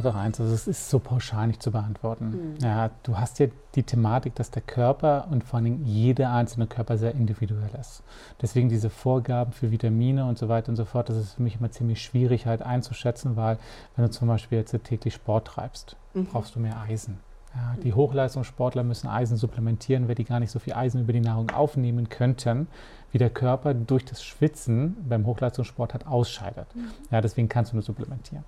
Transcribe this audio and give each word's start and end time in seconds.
Einfach 0.00 0.18
eins, 0.18 0.40
also 0.40 0.52
es 0.52 0.66
ist 0.66 0.90
so 0.90 0.98
pauschal 0.98 1.46
nicht 1.46 1.62
zu 1.62 1.70
beantworten. 1.70 2.54
Mhm. 2.54 2.56
Ja, 2.62 2.90
du 3.02 3.18
hast 3.18 3.38
ja 3.38 3.46
die 3.74 3.82
Thematik, 3.82 4.34
dass 4.34 4.50
der 4.50 4.62
Körper 4.62 5.28
und 5.30 5.44
vor 5.44 5.58
allem 5.58 5.84
jeder 5.84 6.32
einzelne 6.32 6.66
Körper 6.66 6.98
sehr 6.98 7.14
individuell 7.14 7.70
ist. 7.78 8.02
Deswegen 8.40 8.68
diese 8.68 8.90
Vorgaben 8.90 9.52
für 9.52 9.70
Vitamine 9.70 10.24
und 10.26 10.38
so 10.38 10.48
weiter 10.48 10.70
und 10.70 10.76
so 10.76 10.84
fort, 10.84 11.08
das 11.08 11.16
ist 11.16 11.34
für 11.34 11.42
mich 11.42 11.56
immer 11.56 11.70
ziemlich 11.70 12.02
schwierig 12.02 12.46
halt 12.46 12.62
einzuschätzen, 12.62 13.36
weil 13.36 13.58
wenn 13.96 14.04
du 14.04 14.10
zum 14.10 14.28
Beispiel 14.28 14.58
jetzt 14.58 14.76
täglich 14.84 15.14
Sport 15.14 15.46
treibst, 15.46 15.96
mhm. 16.14 16.26
brauchst 16.26 16.54
du 16.54 16.60
mehr 16.60 16.80
Eisen. 16.80 17.18
Ja, 17.54 17.74
die 17.82 17.94
Hochleistungssportler 17.94 18.84
müssen 18.84 19.08
Eisen 19.08 19.36
supplementieren, 19.36 20.06
weil 20.06 20.14
die 20.14 20.24
gar 20.24 20.38
nicht 20.38 20.52
so 20.52 20.60
viel 20.60 20.72
Eisen 20.74 21.00
über 21.00 21.12
die 21.12 21.20
Nahrung 21.20 21.50
aufnehmen 21.50 22.08
könnten, 22.08 22.68
wie 23.10 23.18
der 23.18 23.30
Körper 23.30 23.74
durch 23.74 24.04
das 24.04 24.22
Schwitzen 24.22 24.96
beim 25.08 25.26
Hochleistungssport 25.26 25.92
hat 25.94 26.06
ausscheidet. 26.06 26.66
Mhm. 26.74 26.90
Ja, 27.10 27.20
deswegen 27.20 27.48
kannst 27.48 27.72
du 27.72 27.76
nur 27.76 27.82
supplementieren. 27.82 28.44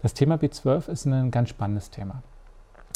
Das 0.00 0.14
Thema 0.14 0.36
B12 0.36 0.88
ist 0.88 1.04
ein 1.04 1.30
ganz 1.30 1.50
spannendes 1.50 1.90
Thema, 1.90 2.22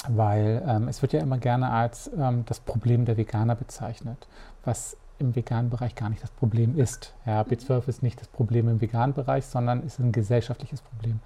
weil 0.08 0.62
ähm, 0.66 0.88
es 0.88 1.02
wird 1.02 1.12
ja 1.12 1.20
immer 1.20 1.36
gerne 1.36 1.70
als 1.70 2.10
ähm, 2.16 2.44
das 2.46 2.60
Problem 2.60 3.04
der 3.04 3.18
Veganer 3.18 3.54
bezeichnet, 3.54 4.28
was 4.64 4.96
im 5.20 5.36
veganen 5.36 5.70
Bereich 5.70 5.94
gar 5.94 6.08
nicht 6.08 6.22
das 6.22 6.30
Problem 6.30 6.78
ist. 6.78 7.14
Ja, 7.26 7.42
B12 7.42 7.88
ist 7.88 8.02
nicht 8.02 8.20
das 8.20 8.28
Problem 8.28 8.68
im 8.68 8.80
veganen 8.80 9.14
Bereich, 9.14 9.46
sondern 9.46 9.82
ist 9.82 9.98
ein 9.98 10.12
gesellschaftliches 10.12 10.82
Problem. 10.82 11.20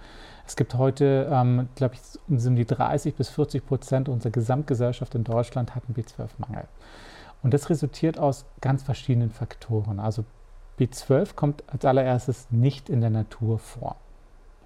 Es 0.47 0.57
gibt 0.57 0.75
heute, 0.75 1.29
ähm, 1.31 1.69
glaube 1.75 1.95
ich, 1.95 2.01
um 2.29 2.57
die 2.57 2.67
30 2.67 3.15
bis 3.15 3.29
40 3.31 3.67
Prozent 3.67 4.09
unserer 4.09 4.33
Gesamtgesellschaft 4.33 5.15
in 5.15 5.25
Deutschland 5.25 5.75
hat 5.75 5.85
einen 5.87 5.97
B12-Mangel. 5.97 6.65
Und 7.43 7.55
das 7.55 7.71
resultiert 7.71 8.19
aus 8.19 8.45
ganz 8.61 8.83
verschiedenen 8.83 9.31
Faktoren. 9.31 10.01
Also 10.01 10.25
B12 10.79 11.35
kommt 11.35 11.63
als 11.69 11.85
allererstes 11.85 12.49
nicht 12.51 12.89
in 12.89 13.01
der 13.01 13.11
Natur 13.11 13.59
vor. 13.59 13.97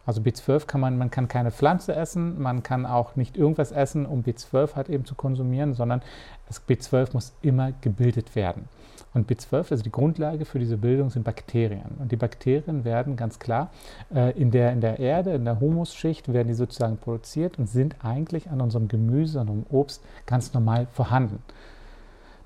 Also 0.09 0.23
B12 0.23 0.67
kann 0.67 0.81
man, 0.81 0.97
man 0.97 1.11
kann 1.11 1.29
keine 1.29 1.51
Pflanze 1.51 1.95
essen, 1.95 2.41
man 2.41 2.63
kann 2.63 2.87
auch 2.87 3.15
nicht 3.17 3.37
irgendwas 3.37 3.73
essen, 3.73 4.07
um 4.07 4.23
B12 4.23 4.75
halt 4.75 4.89
eben 4.89 5.05
zu 5.05 5.15
konsumieren, 5.15 5.75
sondern 5.75 6.01
das 6.47 6.67
B12 6.67 7.13
muss 7.13 7.35
immer 7.42 7.73
gebildet 7.83 8.35
werden. 8.35 8.70
Und 9.19 9.28
B12, 9.28 9.72
also 9.72 9.83
die 9.83 9.91
Grundlage 9.91 10.44
für 10.44 10.58
diese 10.61 10.77
Bildung, 10.77 11.11
sind 11.11 11.24
Bakterien. 11.24 11.97
Und 11.98 12.12
die 12.12 12.16
Bakterien 12.16 12.84
werden 12.84 13.16
ganz 13.16 13.38
klar 13.38 13.70
äh, 14.14 14.30
in, 14.38 14.52
der, 14.52 14.72
in 14.72 14.80
der 14.80 15.00
Erde, 15.00 15.33
in 15.33 15.44
der 15.44 15.58
Humusschicht, 15.58 16.33
werden 16.33 16.47
die 16.47 16.55
sozusagen 16.55 16.98
produziert 16.98 17.58
und 17.58 17.69
sind 17.69 17.96
eigentlich 18.05 18.48
an 18.48 18.61
unserem 18.61 18.86
Gemüse, 18.86 19.41
an 19.41 19.48
unserem 19.48 19.66
Obst 19.77 20.05
ganz 20.24 20.55
normal 20.55 20.86
vorhanden. 20.92 21.42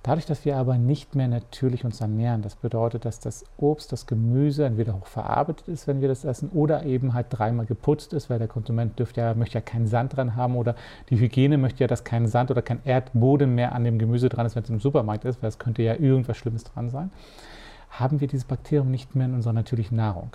Dadurch, 0.05 0.27
dass 0.27 0.45
wir 0.45 0.56
aber 0.56 0.78
nicht 0.78 1.14
mehr 1.14 1.28
natürlich 1.28 1.84
uns 1.84 2.00
ernähren, 2.00 2.42
das 2.42 2.56
bedeutet, 2.56 3.05
dass 3.05 3.20
das 3.20 3.45
Obst, 3.56 3.92
das 3.92 4.06
Gemüse 4.06 4.64
entweder 4.64 4.95
hochverarbeitet 4.95 5.69
ist, 5.69 5.86
wenn 5.86 6.00
wir 6.00 6.08
das 6.08 6.25
essen, 6.25 6.48
oder 6.48 6.84
eben 6.84 7.14
halt 7.14 7.27
dreimal 7.31 7.67
geputzt 7.67 8.12
ist, 8.12 8.28
weil 8.28 8.41
der 8.41 8.48
Konsument 8.48 8.98
dürfte 8.98 9.20
ja, 9.20 9.34
möchte 9.34 9.58
ja 9.58 9.61
keinen 9.61 9.86
Sand 9.86 10.17
dran 10.17 10.34
haben 10.34 10.56
oder 10.56 10.75
die 11.08 11.20
Hygiene 11.20 11.56
möchte 11.56 11.84
ja, 11.84 11.86
dass 11.86 12.03
kein 12.03 12.27
Sand 12.27 12.50
oder 12.50 12.62
kein 12.62 12.80
Erdboden 12.84 13.55
mehr 13.55 13.77
an 13.77 13.84
dem 13.84 14.00
Gemüse 14.00 14.28
dran 14.28 14.45
ist, 14.45 14.56
wenn 14.56 14.64
es 14.64 14.70
im 14.70 14.80
Supermarkt 14.80 15.25
ist, 15.25 15.41
weil 15.41 15.48
es 15.48 15.61
könnte 15.61 15.83
ja 15.83 15.95
irgendwas 15.95 16.36
Schlimmes 16.36 16.64
dran 16.64 16.91
sein, 16.91 17.12
haben 17.91 18.20
wir 18.20 18.27
dieses 18.27 18.45
Bakterium 18.45 18.91
nicht 18.91 19.14
mehr 19.14 19.27
in 19.27 19.35
unserer 19.35 19.52
natürlichen 19.52 19.96
Nahrung. 19.96 20.30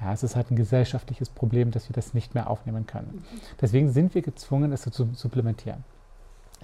Ja, 0.00 0.12
es 0.12 0.22
ist 0.22 0.36
halt 0.36 0.52
ein 0.52 0.56
gesellschaftliches 0.56 1.30
Problem, 1.30 1.72
dass 1.72 1.88
wir 1.88 1.94
das 1.94 2.14
nicht 2.14 2.34
mehr 2.34 2.48
aufnehmen 2.48 2.86
können. 2.86 3.10
Mhm. 3.12 3.40
Deswegen 3.60 3.90
sind 3.90 4.14
wir 4.14 4.22
gezwungen, 4.22 4.72
es 4.72 4.82
zu 4.82 5.08
supplementieren. 5.14 5.84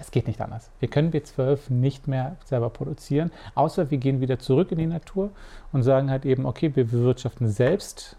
Es 0.01 0.09
geht 0.09 0.25
nicht 0.25 0.41
anders. 0.41 0.71
Wir 0.79 0.89
können 0.89 1.11
B12 1.11 1.71
nicht 1.71 2.07
mehr 2.07 2.35
selber 2.43 2.71
produzieren, 2.71 3.31
außer 3.53 3.91
wir 3.91 3.99
gehen 3.99 4.19
wieder 4.19 4.39
zurück 4.39 4.71
in 4.71 4.79
die 4.79 4.87
Natur 4.87 5.29
und 5.71 5.83
sagen 5.83 6.09
halt 6.09 6.25
eben, 6.25 6.47
okay, 6.47 6.75
wir 6.75 6.85
bewirtschaften 6.85 7.47
selbst, 7.47 8.17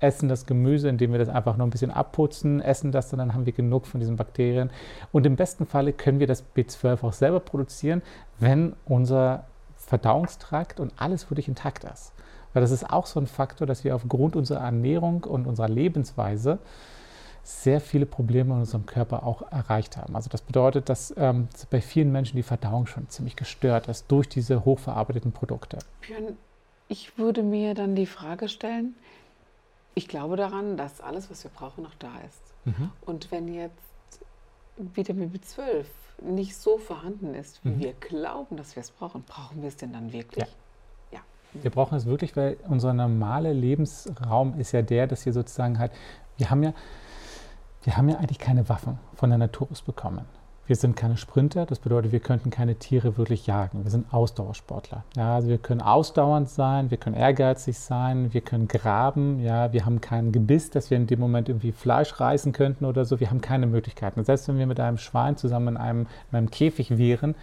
essen 0.00 0.28
das 0.30 0.46
Gemüse, 0.46 0.88
indem 0.88 1.12
wir 1.12 1.18
das 1.18 1.28
einfach 1.28 1.58
nur 1.58 1.66
ein 1.66 1.70
bisschen 1.70 1.90
abputzen, 1.90 2.62
essen 2.62 2.92
das 2.92 3.12
und 3.12 3.18
dann 3.18 3.34
haben 3.34 3.44
wir 3.44 3.52
genug 3.52 3.86
von 3.86 4.00
diesen 4.00 4.16
Bakterien. 4.16 4.70
Und 5.12 5.26
im 5.26 5.36
besten 5.36 5.66
Falle 5.66 5.92
können 5.92 6.18
wir 6.18 6.26
das 6.26 6.44
B12 6.56 7.04
auch 7.04 7.12
selber 7.12 7.40
produzieren, 7.40 8.00
wenn 8.38 8.74
unser 8.86 9.44
Verdauungstrakt 9.76 10.80
und 10.80 10.94
alles 10.96 11.30
wirklich 11.30 11.46
intakt 11.46 11.84
ist. 11.84 12.12
Weil 12.54 12.62
das 12.62 12.70
ist 12.70 12.90
auch 12.90 13.04
so 13.04 13.20
ein 13.20 13.26
Faktor, 13.26 13.66
dass 13.66 13.84
wir 13.84 13.94
aufgrund 13.94 14.34
unserer 14.34 14.60
Ernährung 14.60 15.24
und 15.24 15.46
unserer 15.46 15.68
Lebensweise 15.68 16.58
sehr 17.44 17.80
viele 17.80 18.06
Probleme 18.06 18.54
in 18.54 18.60
unserem 18.60 18.86
Körper 18.86 19.24
auch 19.24 19.42
erreicht 19.52 19.96
haben. 19.96 20.16
Also 20.16 20.28
das 20.30 20.42
bedeutet, 20.42 20.88
dass 20.88 21.14
ähm, 21.16 21.48
bei 21.70 21.80
vielen 21.80 22.10
Menschen 22.10 22.36
die 22.36 22.42
Verdauung 22.42 22.86
schon 22.86 23.08
ziemlich 23.08 23.36
gestört 23.36 23.88
ist 23.88 24.10
durch 24.10 24.28
diese 24.28 24.64
hochverarbeiteten 24.64 25.32
Produkte. 25.32 25.78
Björn, 26.00 26.36
ich 26.88 27.18
würde 27.18 27.42
mir 27.42 27.74
dann 27.74 27.94
die 27.94 28.06
Frage 28.06 28.48
stellen, 28.48 28.94
ich 29.94 30.08
glaube 30.08 30.36
daran, 30.36 30.76
dass 30.76 31.00
alles, 31.00 31.30
was 31.30 31.44
wir 31.44 31.50
brauchen, 31.50 31.84
noch 31.84 31.94
da 31.98 32.10
ist. 32.26 32.40
Mhm. 32.64 32.90
Und 33.02 33.30
wenn 33.30 33.52
jetzt 33.52 33.74
Vitamin 34.76 35.32
B12 35.32 35.84
nicht 36.22 36.56
so 36.56 36.78
vorhanden 36.78 37.34
ist, 37.34 37.64
wie 37.64 37.70
mhm. 37.70 37.80
wir 37.80 37.92
glauben, 37.92 38.56
dass 38.56 38.74
wir 38.74 38.80
es 38.80 38.90
brauchen, 38.90 39.22
brauchen 39.22 39.60
wir 39.60 39.68
es 39.68 39.76
denn 39.76 39.92
dann 39.92 40.12
wirklich? 40.12 40.44
Ja. 40.44 40.50
Wir 41.62 41.70
brauchen 41.70 41.96
es 41.96 42.06
wirklich, 42.06 42.36
weil 42.36 42.56
unser 42.68 42.92
normaler 42.92 43.54
Lebensraum 43.54 44.58
ist 44.58 44.72
ja 44.72 44.82
der, 44.82 45.06
dass 45.06 45.24
wir 45.24 45.32
sozusagen 45.32 45.78
halt, 45.78 45.92
wir 46.36 46.50
haben 46.50 46.62
ja, 46.62 46.74
wir 47.84 47.96
haben 47.96 48.08
ja 48.08 48.16
eigentlich 48.16 48.38
keine 48.38 48.68
Waffen 48.68 48.98
von 49.14 49.30
der 49.30 49.38
Natur 49.38 49.68
aus 49.70 49.82
bekommen. 49.82 50.24
Wir 50.66 50.76
sind 50.76 50.96
keine 50.96 51.18
Sprinter, 51.18 51.66
das 51.66 51.78
bedeutet, 51.78 52.12
wir 52.12 52.20
könnten 52.20 52.48
keine 52.48 52.76
Tiere 52.76 53.18
wirklich 53.18 53.46
jagen. 53.46 53.84
Wir 53.84 53.90
sind 53.90 54.14
Ausdauersportler. 54.14 55.04
Ja, 55.14 55.34
also 55.34 55.48
wir 55.48 55.58
können 55.58 55.82
ausdauernd 55.82 56.48
sein, 56.48 56.90
wir 56.90 56.96
können 56.96 57.16
ehrgeizig 57.16 57.78
sein, 57.78 58.32
wir 58.32 58.40
können 58.40 58.66
graben. 58.66 59.40
Ja, 59.40 59.74
wir 59.74 59.84
haben 59.84 60.00
kein 60.00 60.32
Gebiss, 60.32 60.70
dass 60.70 60.90
wir 60.90 60.96
in 60.96 61.06
dem 61.06 61.20
Moment 61.20 61.50
irgendwie 61.50 61.72
Fleisch 61.72 62.18
reißen 62.18 62.52
könnten 62.52 62.86
oder 62.86 63.04
so. 63.04 63.20
Wir 63.20 63.28
haben 63.28 63.42
keine 63.42 63.66
Möglichkeiten. 63.66 64.24
Selbst 64.24 64.48
wenn 64.48 64.56
wir 64.56 64.66
mit 64.66 64.80
einem 64.80 64.96
Schwein 64.96 65.36
zusammen 65.36 65.68
in 65.68 65.76
einem, 65.76 66.06
in 66.32 66.38
einem 66.38 66.50
Käfig 66.50 66.96
wären, 66.96 67.34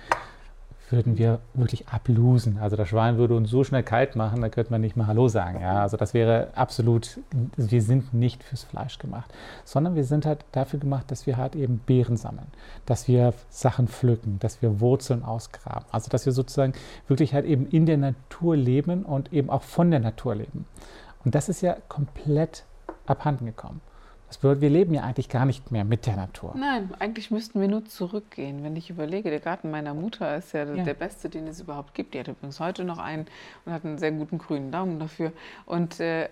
würden 0.91 1.17
wir 1.17 1.39
wirklich 1.53 1.87
ablosen. 1.87 2.57
Also 2.59 2.75
das 2.75 2.89
Schwein 2.89 3.17
würde 3.17 3.35
uns 3.35 3.49
so 3.49 3.63
schnell 3.63 3.83
kalt 3.83 4.15
machen, 4.15 4.41
da 4.41 4.49
könnte 4.49 4.71
man 4.71 4.81
nicht 4.81 4.95
mal 4.95 5.07
Hallo 5.07 5.27
sagen. 5.27 5.61
Ja? 5.61 5.81
Also 5.81 5.97
das 5.97 6.13
wäre 6.13 6.49
absolut, 6.55 7.19
wir 7.57 7.81
sind 7.81 8.13
nicht 8.13 8.43
fürs 8.43 8.63
Fleisch 8.63 8.99
gemacht, 8.99 9.31
sondern 9.63 9.95
wir 9.95 10.03
sind 10.03 10.25
halt 10.25 10.45
dafür 10.51 10.79
gemacht, 10.79 11.11
dass 11.11 11.25
wir 11.27 11.37
halt 11.37 11.55
eben 11.55 11.79
Beeren 11.79 12.17
sammeln, 12.17 12.47
dass 12.85 13.07
wir 13.07 13.33
Sachen 13.49 13.87
pflücken, 13.87 14.37
dass 14.39 14.61
wir 14.61 14.79
Wurzeln 14.79 15.23
ausgraben. 15.23 15.85
Also 15.91 16.09
dass 16.09 16.25
wir 16.25 16.33
sozusagen 16.33 16.73
wirklich 17.07 17.33
halt 17.33 17.45
eben 17.45 17.67
in 17.67 17.85
der 17.85 17.97
Natur 17.97 18.55
leben 18.55 19.03
und 19.03 19.33
eben 19.33 19.49
auch 19.49 19.63
von 19.63 19.91
der 19.91 19.99
Natur 19.99 20.35
leben. 20.35 20.65
Und 21.23 21.35
das 21.35 21.49
ist 21.49 21.61
ja 21.61 21.77
komplett 21.87 22.63
abhanden 23.05 23.45
gekommen. 23.45 23.81
Das 24.31 24.37
bedeutet, 24.37 24.61
wir 24.61 24.69
leben 24.69 24.93
ja 24.93 25.03
eigentlich 25.03 25.27
gar 25.27 25.43
nicht 25.43 25.71
mehr 25.71 25.83
mit 25.83 26.05
der 26.05 26.15
Natur. 26.15 26.55
Nein, 26.57 26.89
eigentlich 26.99 27.31
müssten 27.31 27.59
wir 27.59 27.67
nur 27.67 27.83
zurückgehen. 27.83 28.63
Wenn 28.63 28.77
ich 28.77 28.89
überlege, 28.89 29.29
der 29.29 29.41
Garten 29.41 29.69
meiner 29.69 29.93
Mutter 29.93 30.37
ist 30.37 30.53
ja, 30.53 30.63
ja. 30.63 30.85
der 30.85 30.93
beste, 30.93 31.27
den 31.27 31.47
es 31.47 31.59
überhaupt 31.59 31.93
gibt. 31.93 32.13
Die 32.13 32.19
hat 32.21 32.29
übrigens 32.29 32.61
heute 32.61 32.85
noch 32.85 32.97
einen 32.97 33.25
und 33.65 33.73
hat 33.73 33.83
einen 33.83 33.97
sehr 33.97 34.13
guten 34.13 34.37
grünen 34.37 34.71
Daumen 34.71 34.99
dafür. 34.99 35.33
Und 35.65 35.99
äh, 35.99 36.29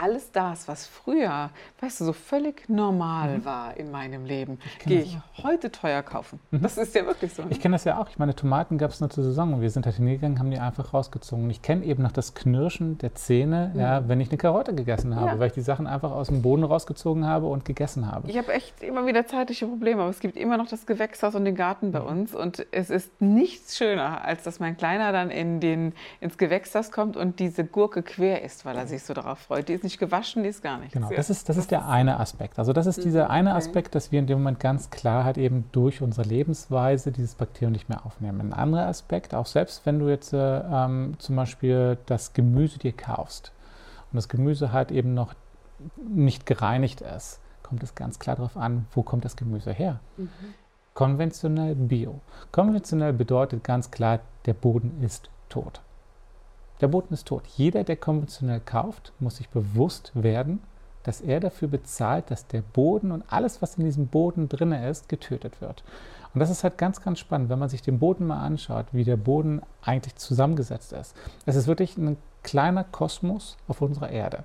alles 0.00 0.32
das, 0.32 0.68
was 0.68 0.86
früher, 0.86 1.50
weißt 1.80 2.00
du, 2.00 2.04
so 2.04 2.12
völlig 2.12 2.68
normal 2.68 3.38
mhm. 3.38 3.44
war 3.44 3.76
in 3.76 3.90
meinem 3.90 4.24
Leben, 4.24 4.58
gehe 4.84 5.02
ich 5.02 5.18
heute 5.42 5.70
teuer 5.70 6.02
kaufen. 6.02 6.40
Mhm. 6.50 6.62
Das 6.62 6.78
ist 6.78 6.94
ja 6.94 7.06
wirklich 7.06 7.32
so. 7.34 7.42
Ne? 7.42 7.48
Ich 7.50 7.60
kenne 7.60 7.74
das 7.74 7.84
ja 7.84 7.98
auch. 7.98 8.08
Ich 8.08 8.18
meine, 8.18 8.34
Tomaten 8.34 8.78
gab 8.78 8.90
es 8.90 9.00
nur 9.00 9.10
zur 9.10 9.24
Saison 9.24 9.54
und 9.54 9.60
wir 9.60 9.70
sind 9.70 9.86
halt 9.86 9.96
hingegangen, 9.96 10.38
haben 10.38 10.50
die 10.50 10.58
einfach 10.58 10.92
rausgezogen. 10.92 11.48
Ich 11.50 11.62
kenne 11.62 11.84
eben 11.84 12.02
noch 12.02 12.12
das 12.12 12.34
Knirschen 12.34 12.98
der 12.98 13.14
Zähne, 13.14 13.70
mhm. 13.74 13.80
ja, 13.80 14.08
wenn 14.08 14.20
ich 14.20 14.28
eine 14.28 14.38
Karotte 14.38 14.74
gegessen 14.74 15.16
habe, 15.16 15.26
ja. 15.26 15.38
weil 15.38 15.48
ich 15.48 15.54
die 15.54 15.62
Sachen 15.62 15.86
einfach 15.86 16.10
aus 16.10 16.28
dem 16.28 16.42
Boden 16.42 16.64
rausgezogen 16.64 17.26
habe 17.26 17.46
und 17.46 17.64
gegessen 17.64 18.10
habe. 18.10 18.28
Ich 18.28 18.38
habe 18.38 18.52
echt 18.52 18.82
immer 18.82 19.06
wieder 19.06 19.26
zeitliche 19.26 19.66
Probleme, 19.66 20.02
aber 20.02 20.10
es 20.10 20.20
gibt 20.20 20.36
immer 20.36 20.56
noch 20.56 20.68
das 20.68 20.86
Gewächshaus 20.86 21.34
und 21.34 21.44
den 21.44 21.54
Garten 21.54 21.92
bei 21.92 22.00
mhm. 22.00 22.06
uns 22.06 22.34
und 22.34 22.66
es 22.70 22.90
ist 22.90 23.20
nichts 23.20 23.76
schöner, 23.76 24.24
als 24.24 24.42
dass 24.42 24.60
mein 24.60 24.76
Kleiner 24.76 25.12
dann 25.12 25.30
in 25.30 25.60
den, 25.60 25.94
ins 26.20 26.38
Gewächshaus 26.38 26.90
kommt 26.90 27.16
und 27.16 27.40
diese 27.40 27.64
Gurke 27.64 28.02
quer 28.02 28.42
isst, 28.42 28.64
weil 28.64 28.76
er 28.76 28.86
sich 28.86 29.02
so 29.02 29.14
darauf 29.14 29.38
freut. 29.38 29.68
Die 29.68 29.72
ist 29.72 29.84
nicht 29.86 29.98
gewaschen, 29.98 30.42
die 30.42 30.48
ist 30.48 30.62
gar 30.62 30.78
nicht. 30.78 30.92
Genau, 30.92 31.08
das 31.08 31.30
ist, 31.30 31.48
das 31.48 31.56
ist 31.56 31.70
der 31.70 31.88
eine 31.88 32.20
Aspekt. 32.20 32.58
Also 32.58 32.72
das 32.72 32.86
ist 32.86 33.04
dieser 33.04 33.26
mhm, 33.26 33.30
eine 33.30 33.54
Aspekt, 33.54 33.94
dass 33.94 34.12
wir 34.12 34.18
in 34.18 34.26
dem 34.26 34.38
Moment 34.38 34.60
ganz 34.60 34.90
klar 34.90 35.24
halt 35.24 35.38
eben 35.38 35.64
durch 35.72 36.02
unsere 36.02 36.28
Lebensweise 36.28 37.12
dieses 37.12 37.34
Bakterium 37.34 37.72
nicht 37.72 37.88
mehr 37.88 38.04
aufnehmen. 38.04 38.40
Ein 38.40 38.52
anderer 38.52 38.86
Aspekt, 38.86 39.34
auch 39.34 39.46
selbst 39.46 39.86
wenn 39.86 39.98
du 39.98 40.08
jetzt 40.08 40.32
äh, 40.32 40.58
ähm, 40.60 41.14
zum 41.18 41.36
Beispiel 41.36 41.98
das 42.06 42.32
Gemüse 42.32 42.78
dir 42.78 42.92
kaufst 42.92 43.52
und 44.12 44.16
das 44.16 44.28
Gemüse 44.28 44.72
halt 44.72 44.90
eben 44.90 45.14
noch 45.14 45.34
nicht 45.96 46.46
gereinigt 46.46 47.00
ist, 47.00 47.40
kommt 47.62 47.82
es 47.82 47.94
ganz 47.94 48.18
klar 48.18 48.36
darauf 48.36 48.56
an, 48.56 48.86
wo 48.92 49.02
kommt 49.02 49.24
das 49.24 49.36
Gemüse 49.36 49.72
her. 49.72 50.00
Mhm. 50.16 50.28
Konventionell 50.94 51.74
Bio. 51.74 52.20
Konventionell 52.52 53.12
bedeutet 53.12 53.62
ganz 53.64 53.90
klar, 53.90 54.20
der 54.46 54.54
Boden 54.54 55.02
ist 55.02 55.30
tot. 55.48 55.80
Der 56.80 56.88
Boden 56.88 57.14
ist 57.14 57.26
tot. 57.26 57.44
Jeder, 57.56 57.84
der 57.84 57.96
konventionell 57.96 58.60
kauft, 58.60 59.12
muss 59.18 59.36
sich 59.36 59.48
bewusst 59.48 60.12
werden, 60.14 60.60
dass 61.04 61.20
er 61.20 61.40
dafür 61.40 61.68
bezahlt, 61.68 62.30
dass 62.30 62.46
der 62.46 62.62
Boden 62.62 63.12
und 63.12 63.24
alles, 63.28 63.62
was 63.62 63.76
in 63.76 63.84
diesem 63.84 64.08
Boden 64.08 64.48
drin 64.48 64.72
ist, 64.72 65.08
getötet 65.08 65.60
wird. 65.60 65.84
Und 66.34 66.40
das 66.40 66.50
ist 66.50 66.64
halt 66.64 66.76
ganz, 66.76 67.00
ganz 67.00 67.18
spannend, 67.18 67.48
wenn 67.48 67.58
man 67.58 67.68
sich 67.68 67.80
den 67.80 67.98
Boden 67.98 68.26
mal 68.26 68.40
anschaut, 68.44 68.86
wie 68.92 69.04
der 69.04 69.16
Boden 69.16 69.62
eigentlich 69.82 70.16
zusammengesetzt 70.16 70.92
ist. 70.92 71.14
Es 71.46 71.56
ist 71.56 71.66
wirklich 71.66 71.96
ein 71.96 72.18
kleiner 72.42 72.84
Kosmos 72.84 73.56
auf 73.68 73.80
unserer 73.80 74.10
Erde. 74.10 74.44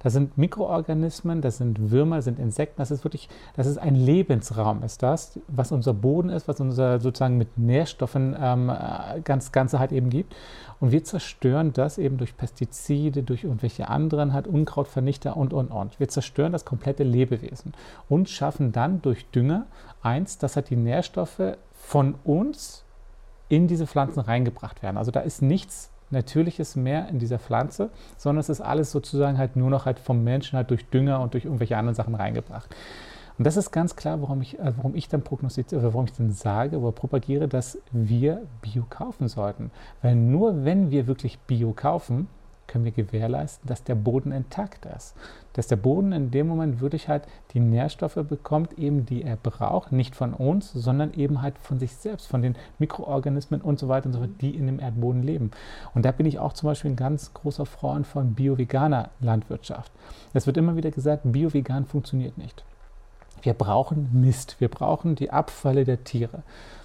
Da 0.00 0.10
sind 0.10 0.38
Mikroorganismen, 0.38 1.40
das 1.40 1.58
sind 1.58 1.90
Würmer, 1.90 2.16
das 2.16 2.26
sind 2.26 2.38
Insekten, 2.38 2.76
das 2.78 2.90
ist 2.90 3.04
wirklich, 3.04 3.28
das 3.56 3.66
ist 3.66 3.78
ein 3.78 3.94
Lebensraum, 3.94 4.82
ist 4.82 5.02
das, 5.02 5.38
was 5.48 5.72
unser 5.72 5.94
Boden 5.94 6.30
ist, 6.30 6.46
was 6.46 6.60
unser 6.60 7.00
sozusagen 7.00 7.36
mit 7.36 7.58
Nährstoffen 7.58 8.36
ähm, 8.38 8.70
äh, 8.70 9.20
ganz 9.22 9.52
Ganze 9.52 9.78
halt 9.78 9.92
eben 9.92 10.10
gibt. 10.10 10.34
Und 10.80 10.92
wir 10.92 11.02
zerstören 11.02 11.72
das 11.72 11.98
eben 11.98 12.18
durch 12.18 12.36
Pestizide, 12.36 13.22
durch 13.22 13.44
irgendwelche 13.44 13.88
anderen 13.88 14.32
halt 14.32 14.46
Unkrautvernichter 14.46 15.36
und, 15.36 15.52
und, 15.52 15.68
und. 15.68 15.98
Wir 15.98 16.08
zerstören 16.08 16.52
das 16.52 16.64
komplette 16.64 17.02
Lebewesen 17.02 17.72
und 18.08 18.28
schaffen 18.28 18.70
dann 18.70 19.02
durch 19.02 19.26
Dünger 19.30 19.66
eins, 20.02 20.38
dass 20.38 20.54
halt 20.54 20.70
die 20.70 20.76
Nährstoffe 20.76 21.56
von 21.72 22.14
uns 22.24 22.84
in 23.48 23.66
diese 23.66 23.86
Pflanzen 23.86 24.20
reingebracht 24.20 24.82
werden. 24.82 24.98
Also 24.98 25.10
da 25.10 25.20
ist 25.20 25.42
nichts 25.42 25.90
Natürliches 26.10 26.76
mehr 26.76 27.08
in 27.08 27.18
dieser 27.18 27.38
Pflanze, 27.38 27.90
sondern 28.16 28.40
es 28.40 28.48
ist 28.48 28.60
alles 28.60 28.90
sozusagen 28.90 29.38
halt 29.38 29.56
nur 29.56 29.70
noch 29.70 29.86
halt 29.86 29.98
vom 29.98 30.24
Menschen 30.24 30.56
halt 30.56 30.70
durch 30.70 30.86
Dünger 30.86 31.20
und 31.20 31.34
durch 31.34 31.44
irgendwelche 31.44 31.76
anderen 31.76 31.94
Sachen 31.94 32.14
reingebracht. 32.14 32.74
Und 33.38 33.46
das 33.46 33.56
ist 33.56 33.70
ganz 33.70 33.94
klar, 33.94 34.20
warum 34.20 34.42
ich, 34.42 34.58
äh, 34.58 34.72
warum 34.76 34.96
ich 34.96 35.08
dann 35.08 35.22
prognostiziere, 35.22 35.92
warum 35.94 36.06
ich 36.06 36.12
dann 36.12 36.32
sage 36.32 36.78
oder 36.78 36.92
propagiere, 36.92 37.46
dass 37.46 37.78
wir 37.92 38.42
Bio 38.62 38.84
kaufen 38.88 39.28
sollten. 39.28 39.70
Weil 40.02 40.16
nur 40.16 40.64
wenn 40.64 40.90
wir 40.90 41.06
wirklich 41.06 41.38
Bio 41.40 41.72
kaufen, 41.72 42.26
können 42.68 42.84
wir 42.84 42.92
gewährleisten, 42.92 43.66
dass 43.66 43.82
der 43.82 43.96
Boden 43.96 44.30
intakt 44.30 44.86
ist. 44.86 45.16
Dass 45.54 45.66
der 45.66 45.76
Boden 45.76 46.12
in 46.12 46.30
dem 46.30 46.46
Moment 46.46 46.80
wirklich 46.80 47.08
halt 47.08 47.24
die 47.52 47.60
Nährstoffe 47.60 48.14
bekommt, 48.14 48.78
eben 48.78 49.06
die 49.06 49.22
er 49.22 49.36
braucht, 49.36 49.90
nicht 49.90 50.14
von 50.14 50.34
uns, 50.34 50.72
sondern 50.72 51.14
eben 51.14 51.42
halt 51.42 51.58
von 51.58 51.80
sich 51.80 51.96
selbst, 51.96 52.28
von 52.28 52.42
den 52.42 52.54
Mikroorganismen 52.78 53.60
und 53.60 53.78
so 53.78 53.88
weiter 53.88 54.06
und 54.06 54.12
so 54.12 54.20
fort, 54.20 54.30
die 54.40 54.54
in 54.54 54.66
dem 54.66 54.78
Erdboden 54.78 55.24
leben. 55.24 55.50
Und 55.94 56.04
da 56.04 56.12
bin 56.12 56.26
ich 56.26 56.38
auch 56.38 56.52
zum 56.52 56.68
Beispiel 56.68 56.92
ein 56.92 56.96
ganz 56.96 57.34
großer 57.34 57.66
Freund 57.66 58.06
von 58.06 58.34
bio-veganer 58.34 59.08
Landwirtschaft. 59.20 59.90
Es 60.34 60.46
wird 60.46 60.56
immer 60.56 60.76
wieder 60.76 60.90
gesagt, 60.90 61.22
bio-vegan 61.24 61.86
funktioniert 61.86 62.38
nicht. 62.38 62.62
Wir 63.42 63.54
brauchen 63.54 64.08
Mist, 64.12 64.56
wir 64.58 64.68
brauchen 64.68 65.14
die 65.14 65.30
Abfälle 65.30 65.84
der 65.84 66.04
Tiere. 66.04 66.42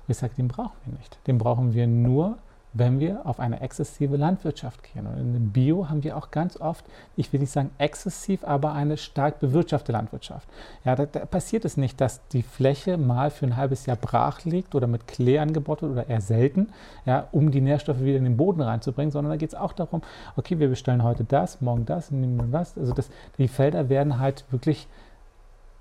Ich 0.07 0.17
sage, 0.17 0.33
den 0.37 0.47
brauchen 0.47 0.77
wir 0.85 0.97
nicht. 0.97 1.17
Den 1.27 1.37
brauchen 1.37 1.73
wir 1.73 1.87
nur, 1.87 2.37
wenn 2.73 2.99
wir 2.99 3.25
auf 3.25 3.39
eine 3.39 3.61
exzessive 3.61 4.17
Landwirtschaft 4.17 4.81
gehen. 4.83 5.05
Und 5.05 5.17
in 5.17 5.33
dem 5.33 5.51
Bio 5.51 5.89
haben 5.89 6.03
wir 6.03 6.17
auch 6.17 6.31
ganz 6.31 6.59
oft, 6.59 6.83
ich 7.15 7.31
will 7.31 7.39
nicht 7.39 7.51
sagen 7.51 7.69
exzessiv, 7.77 8.43
aber 8.43 8.73
eine 8.73 8.97
stark 8.97 9.39
bewirtschaftete 9.39 9.91
Landwirtschaft. 9.91 10.47
Ja, 10.83 10.95
da, 10.95 11.05
da, 11.05 11.25
passiert 11.25 11.65
es 11.65 11.77
nicht, 11.77 12.01
dass 12.01 12.27
die 12.29 12.41
Fläche 12.41 12.97
mal 12.97 13.29
für 13.29 13.45
ein 13.45 13.57
halbes 13.57 13.85
Jahr 13.85 13.97
brach 13.97 14.43
liegt 14.43 14.73
oder 14.73 14.87
mit 14.87 15.07
Klee 15.07 15.39
angebaut 15.39 15.83
wird 15.83 15.91
oder 15.91 16.09
eher 16.09 16.21
selten, 16.21 16.69
ja, 17.05 17.27
um 17.31 17.51
die 17.51 17.61
Nährstoffe 17.61 18.01
wieder 18.01 18.17
in 18.17 18.23
den 18.23 18.37
Boden 18.37 18.61
reinzubringen, 18.61 19.11
sondern 19.11 19.31
da 19.31 19.37
geht 19.37 19.49
es 19.49 19.55
auch 19.55 19.73
darum, 19.73 20.01
okay, 20.35 20.57
wir 20.59 20.69
bestellen 20.69 21.03
heute 21.03 21.23
das, 21.23 21.61
morgen 21.61 21.85
das, 21.85 22.11
nehmen 22.11 22.37
wir 22.37 22.47
das. 22.47 22.77
Also 22.77 22.93
das, 22.93 23.09
die 23.37 23.47
Felder 23.47 23.89
werden 23.89 24.19
halt 24.19 24.45
wirklich 24.49 24.87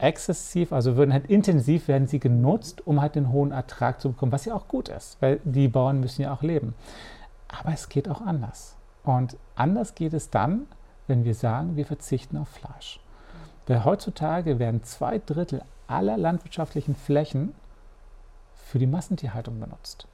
exzessiv, 0.02 0.72
also 0.72 0.96
würden 0.96 1.12
halt 1.12 1.26
intensiv 1.31 1.87
werden 1.88 2.08
sie 2.08 2.19
genutzt, 2.19 2.87
um 2.87 3.00
halt 3.00 3.14
den 3.14 3.31
hohen 3.31 3.52
Ertrag 3.52 4.00
zu 4.00 4.10
bekommen, 4.10 4.32
was 4.32 4.44
ja 4.44 4.54
auch 4.54 4.66
gut 4.66 4.88
ist, 4.88 5.16
weil 5.20 5.40
die 5.44 5.69
Bauern 5.69 6.00
müssen 6.00 6.22
ja 6.22 6.34
auch 6.34 6.43
leben. 6.43 6.75
Aber 7.49 7.72
es 7.72 7.88
geht 7.88 8.08
auch 8.08 8.20
anders. 8.20 8.76
Und 9.04 9.37
anders 9.54 9.94
geht 9.94 10.12
es 10.12 10.31
dann, 10.31 10.66
wenn 11.06 11.25
wir 11.25 11.34
sagen, 11.34 11.76
wir 11.76 11.87
verzichten 11.87 12.37
auf 12.37 12.49
Fleisch. 12.49 13.00
Weil 13.66 13.84
heutzutage 13.84 14.58
werden 14.58 14.82
zwei 14.82 15.19
Drittel 15.19 15.62
aller 15.87 16.16
landwirtschaftlichen 16.16 16.96
Flächen 16.96 17.54
für 18.54 18.78
die 18.78 18.87
Massentierhaltung 18.87 19.60
benutzt. 19.60 20.08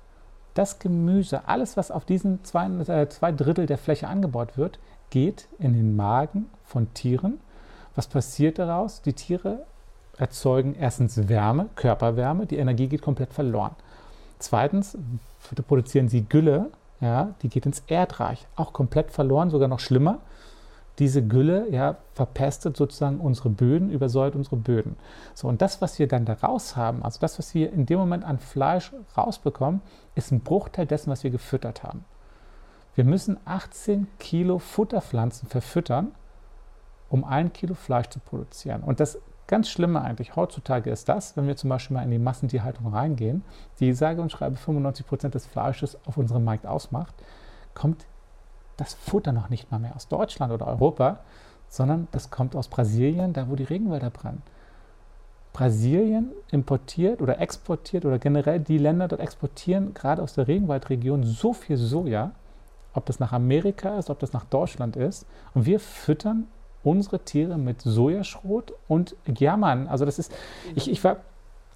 Das 0.53 0.81
Gemüse, 0.81 1.49
alles, 1.49 1.77
was 1.77 1.91
auf 1.91 2.05
diesen 2.05 2.45
zwei, 2.45 2.67
äh, 2.67 3.09
zwei 3.09 3.33
Drittel 3.33 3.67
der 3.67 3.79
Fläche 3.79 4.09
angebaut 4.09 4.59
wird, 4.59 4.79
geht 5.11 5.49
in 5.59 5.73
den 5.73 5.97
Magen 5.97 6.51
von 6.65 6.93
Tieren. 6.93 7.41
Was 7.95 8.09
passiert 8.09 8.59
daraus? 8.59 9.01
Die 9.01 9.13
Tiere 9.13 9.65
erzeugen 10.19 10.75
erstens 10.75 11.29
Wärme, 11.29 11.69
Körperwärme, 11.77 12.47
die 12.47 12.59
Energie 12.59 12.89
geht 12.89 13.03
komplett 13.03 13.33
verloren. 13.33 13.75
Zweitens 14.39 14.99
produzieren 15.67 16.09
sie 16.09 16.25
Gülle, 16.25 16.71
ja, 17.01 17.35
die 17.43 17.49
geht 17.49 17.67
ins 17.67 17.83
Erdreich, 17.87 18.47
auch 18.57 18.73
komplett 18.73 19.13
verloren, 19.13 19.51
sogar 19.51 19.69
noch 19.69 19.81
schlimmer. 19.81 20.19
Diese 20.99 21.25
Gülle 21.25 21.71
ja, 21.71 21.97
verpestet 22.15 22.77
sozusagen 22.77 23.21
unsere 23.21 23.51
Böden, 23.51 23.91
übersäuert 23.91 24.35
unsere 24.35 24.57
Böden. 24.57 24.97
So, 25.33 25.47
und 25.47 25.63
das, 25.63 25.81
was 25.81 26.01
wir 26.01 26.09
dann 26.09 26.25
daraus 26.25 26.75
haben, 26.75 27.05
also 27.05 27.21
das, 27.21 27.39
was 27.39 27.55
wir 27.55 27.73
in 27.73 27.87
dem 27.87 28.01
Moment 28.01 28.25
an 28.25 28.41
Fleisch 28.41 28.93
rausbekommen, 29.17 29.81
ist 30.17 30.33
ein 30.33 30.41
Bruchteil 30.41 30.87
dessen, 30.87 31.11
was 31.11 31.23
wir 31.23 31.31
gefüttert 31.31 31.85
haben. 31.85 32.05
Wir 32.97 33.05
müssen 33.05 33.39
18 33.45 34.09
Kilo 34.19 34.59
Futterpflanzen 34.59 35.49
verfüttern, 35.49 36.11
um 37.09 37.23
ein 37.23 37.53
Kilo 37.53 37.75
Fleisch 37.75 38.09
zu 38.09 38.19
produzieren. 38.19 38.83
Und 38.83 38.99
das 38.99 39.19
Ganz 39.49 39.71
Schlimme 39.71 40.03
eigentlich 40.03 40.37
heutzutage 40.37 40.91
ist 40.91 41.09
das, 41.09 41.35
wenn 41.35 41.47
wir 41.47 41.57
zum 41.57 41.71
Beispiel 41.71 41.97
mal 41.97 42.05
in 42.05 42.11
die 42.11 42.19
Massentierhaltung 42.19 42.87
reingehen, 42.93 43.43
die 43.81 43.95
sage 43.95 44.21
und 44.21 44.31
schreibe 44.31 44.57
95 44.57 45.07
Prozent 45.07 45.35
des 45.35 45.47
Fleisches 45.47 45.97
auf 46.07 46.19
unserem 46.19 46.45
Markt 46.45 46.67
ausmacht, 46.67 47.15
kommt 47.75 48.05
das 48.77 48.93
Futter 48.93 49.33
noch 49.33 49.49
nicht 49.49 49.71
mal 49.71 49.79
mehr 49.79 49.97
aus 49.97 50.07
Deutschland 50.07 50.53
oder 50.53 50.67
Europa, 50.67 51.21
sondern 51.67 52.09
das 52.13 52.31
kommt 52.31 52.55
aus 52.55 52.69
Brasilien, 52.69 53.33
da 53.33 53.49
wo 53.49 53.57
die 53.57 53.65
Regenwälder 53.65 54.11
brennen. 54.11 54.43
Brasilien 55.55 56.31
importiert 56.51 57.23
oder 57.23 57.41
exportiert 57.41 58.05
oder 58.05 58.19
generell 58.19 58.61
die 58.61 58.79
Länder 58.79 59.09
dort 59.09 59.23
exportieren 59.23 59.95
gerade 59.95 60.23
aus 60.23 60.35
der 60.35 60.47
Regenwaldregion 60.47 61.25
so 61.25 61.55
viel 61.55 61.79
Soja, 61.79 62.33
ob 62.93 63.07
das 63.07 63.19
nach 63.19 63.33
Amerika 63.33 63.99
ist, 63.99 64.11
ob 64.11 64.19
das 64.19 64.35
nach 64.35 64.45
Deutschland 64.45 64.95
ist. 64.95 65.27
Und 65.55 65.65
wir 65.65 65.81
füttern 65.81 66.49
unsere 66.83 67.21
Tiere 67.21 67.59
mit 67.59 67.83
Sojaschrot 67.83 68.73
und 68.87 69.17
jammern. 69.27 69.89
Also 69.89 70.05
das 70.05 70.19
ist, 70.19 70.33
ich, 70.75 70.91
ich 70.91 71.03
war, 71.05 71.19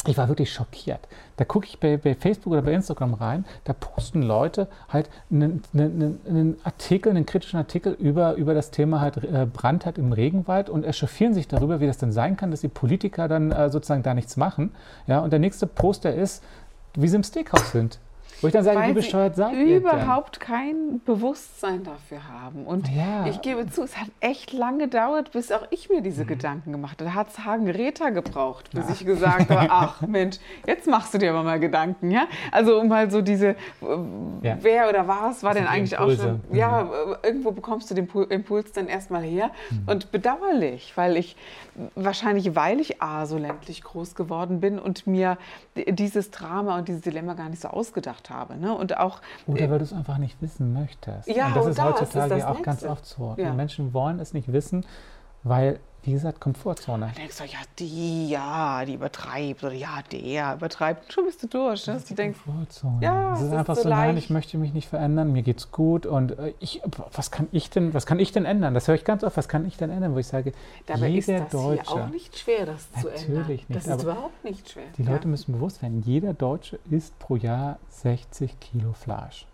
ich 0.07 0.19
war 0.19 0.29
wirklich 0.29 0.53
schockiert. 0.53 1.01
Da 1.37 1.45
gucke 1.45 1.67
ich 1.67 1.79
bei, 1.79 1.97
bei, 1.97 2.15
Facebook 2.15 2.53
oder 2.53 2.63
bei 2.63 2.73
Instagram 2.73 3.15
rein, 3.15 3.45
da 3.65 3.73
posten 3.73 4.23
Leute 4.23 4.67
halt 4.89 5.09
einen, 5.31 5.63
einen, 5.73 6.21
einen, 6.27 6.57
Artikel, 6.65 7.11
einen 7.11 7.27
kritischen 7.27 7.59
Artikel 7.59 7.93
über, 7.93 8.35
über 8.35 8.55
das 8.55 8.71
Thema 8.71 9.01
halt 9.01 9.23
äh, 9.23 9.47
Brand 9.47 9.87
halt 9.87 9.99
im 9.99 10.13
Regenwald 10.13 10.69
und 10.69 10.85
echauffieren 10.85 11.35
sich 11.35 11.47
darüber, 11.47 11.81
wie 11.81 11.87
das 11.87 11.99
denn 11.99 12.13
sein 12.13 12.37
kann, 12.37 12.51
dass 12.51 12.63
die 12.63 12.69
Politiker 12.69 13.29
dann 13.29 13.53
äh, 13.53 13.71
sozusagen 13.71 14.03
da 14.03 14.15
nichts 14.15 14.37
machen. 14.37 14.73
Ja, 15.07 15.21
und 15.21 15.31
der 15.31 15.39
nächste 15.39 15.67
Poster 15.67 16.13
ist, 16.15 16.43
wie 16.95 17.09
sie 17.09 17.17
im 17.17 17.25
Steakhouse 17.25 17.71
sind. 17.71 17.99
Wo 18.43 18.49
ich 18.49 18.53
dann 18.53 18.65
sage, 18.65 18.89
wie 18.89 18.93
bescheuert 18.93 19.37
seid 19.37 19.55
ihr 19.55 19.77
überhaupt 19.77 20.41
kein 20.41 21.01
Bewusstsein 21.05 21.85
dafür 21.85 22.29
haben. 22.29 22.67
Und 22.67 22.89
ja. 22.89 23.25
ich 23.27 23.41
gebe 23.41 23.71
zu, 23.71 23.85
es 23.85 23.97
hat 23.97 24.09
echt 24.19 24.53
lange 24.53 24.89
gedauert, 24.89 25.31
bis 25.31 25.53
auch 25.53 25.65
ich 25.71 25.89
mir 25.89 26.01
diese 26.01 26.25
mhm. 26.25 26.29
Gedanken 26.29 26.73
gemacht 26.73 27.01
habe. 27.01 27.05
Da 27.05 27.15
hat 27.15 27.29
es 27.31 27.45
Hagen 27.45 27.71
Reta 27.71 28.11
gebraucht, 28.11 28.71
bis 28.73 28.89
ja. 28.89 28.95
ich 28.95 29.07
gesagt 29.07 29.49
habe, 29.49 29.67
ach 29.71 30.03
Mensch, 30.03 30.39
jetzt 30.67 30.89
machst 30.89 31.15
du 31.15 31.19
dir 31.19 31.31
aber 31.31 31.45
mal 31.45 31.61
Gedanken. 31.61 32.11
Ja? 32.11 32.27
Also 32.51 32.81
um 32.81 32.89
mal 32.89 33.09
so 33.13 33.23
diese, 33.23 33.55
ja. 34.43 34.59
wer 34.61 34.89
oder 34.89 35.07
was 35.07 35.45
war 35.45 35.55
denn 35.55 35.69
eigentlich 35.69 35.93
Impulse. 35.93 36.23
auch 36.23 36.27
schon, 36.27 36.41
mhm. 36.51 36.57
ja, 36.57 36.91
irgendwo 37.23 37.53
bekommst 37.53 37.93
du 37.93 37.95
den 37.95 38.09
Impuls 38.29 38.73
dann 38.73 38.89
erstmal 38.89 39.23
her. 39.23 39.53
Mhm. 39.71 39.83
Und 39.87 40.11
bedauerlich, 40.11 40.93
weil 40.97 41.17
ich, 41.17 41.37
wahrscheinlich 41.95 42.57
weil 42.57 42.81
ich 42.81 43.01
A, 43.01 43.27
so 43.27 43.39
ländlich 43.39 43.85
groß 43.85 44.17
geworden 44.17 44.59
bin 44.59 44.81
und 44.81 45.07
mir 45.07 45.39
dieses 45.77 46.33
Drama 46.33 46.79
und 46.79 46.89
dieses 46.89 47.03
Dilemma 47.03 47.35
gar 47.35 47.49
nicht 47.49 47.63
so 47.63 47.69
ausgedacht 47.69 48.31
habe 48.31 48.32
habe. 48.33 48.57
Ne? 48.57 48.75
Und 48.75 48.99
auch, 48.99 49.21
Oder 49.47 49.63
äh, 49.63 49.71
weil 49.71 49.79
du 49.79 49.85
es 49.85 49.93
einfach 49.93 50.19
nicht 50.19 50.41
wissen 50.41 50.73
möchtest. 50.73 51.29
Ja, 51.29 51.49
und 51.49 51.57
das 51.57 51.67
ist 51.67 51.79
das 51.79 51.85
heutzutage 51.85 52.35
ist 52.35 52.45
auch 52.45 52.49
Nächste. 52.51 52.65
ganz 52.65 52.85
oft 52.85 53.07
so. 53.07 53.35
Ja. 53.37 53.51
Die 53.51 53.57
Menschen 53.57 53.93
wollen 53.93 54.19
es 54.21 54.33
nicht 54.33 54.53
wissen, 54.53 54.85
weil 55.43 55.81
wie 56.05 56.13
gesagt, 56.13 56.41
Komfortzone. 56.41 57.07
Dann 57.07 57.15
denkst 57.15 57.39
du, 57.39 57.45
ja, 57.45 57.59
die, 57.79 58.29
ja, 58.29 58.85
die 58.85 58.95
übertreibt 58.95 59.63
oder 59.63 59.73
ja, 59.73 60.01
der 60.11 60.55
übertreibt. 60.55 61.13
Schon 61.13 61.27
bist 61.27 61.43
du 61.43 61.47
durch. 61.47 61.87
Ne? 61.87 62.03
du 62.07 62.15
denkst, 62.15 62.41
Komfortzone. 62.45 62.99
Ja, 63.01 63.35
es 63.35 63.43
ist 63.43 63.53
einfach 63.53 63.77
so, 63.77 63.83
so 63.83 63.89
nein, 63.89 64.17
ich 64.17 64.29
möchte 64.29 64.59
mich 64.59 64.73
nicht 64.73 64.89
verändern, 64.89 65.33
mir 65.33 65.43
geht's 65.43 65.71
gut 65.71 66.07
und 66.07 66.39
äh, 66.39 66.55
ich, 66.59 66.83
was 67.13 67.31
kann 67.31 67.49
ich 67.53 67.71
denn, 67.71 67.95
was 67.95 68.05
kann 68.05 68.19
ich 68.19 68.33
denn 68.33 68.45
ändern? 68.45 68.75
Das 68.75 68.89
höre 68.89 68.97
ich 68.97 69.05
ganz 69.05 69.23
oft, 69.23 69.37
was 69.37 69.49
kann 69.49 69.65
ich 69.65 69.77
denn 69.77 69.91
ändern, 69.91 70.15
wo 70.15 70.19
ich 70.19 70.27
sage, 70.27 70.53
Dabei 70.87 71.09
jeder 71.09 71.19
ist 71.19 71.45
das 71.45 71.51
Deutsche. 71.53 71.93
Hier 71.93 72.05
auch 72.05 72.09
nicht 72.09 72.39
schwer, 72.39 72.67
das 72.67 72.91
zu 72.93 73.09
ändern. 73.09 73.35
Natürlich 73.35 73.69
nicht. 73.69 73.87
Das 73.87 73.97
ist 73.97 74.03
überhaupt 74.03 74.45
nicht 74.45 74.71
schwer. 74.71 74.85
Die 74.99 75.03
Leute 75.05 75.25
ja. 75.25 75.29
müssen 75.29 75.53
bewusst 75.53 75.83
werden, 75.83 76.03
jeder 76.05 76.35
Deutsche 76.35 76.81
isst 76.91 77.17
pro 77.19 77.37
Jahr 77.37 77.79
60 77.91 78.59
Kilo 78.59 78.93
Fleisch. 78.93 79.47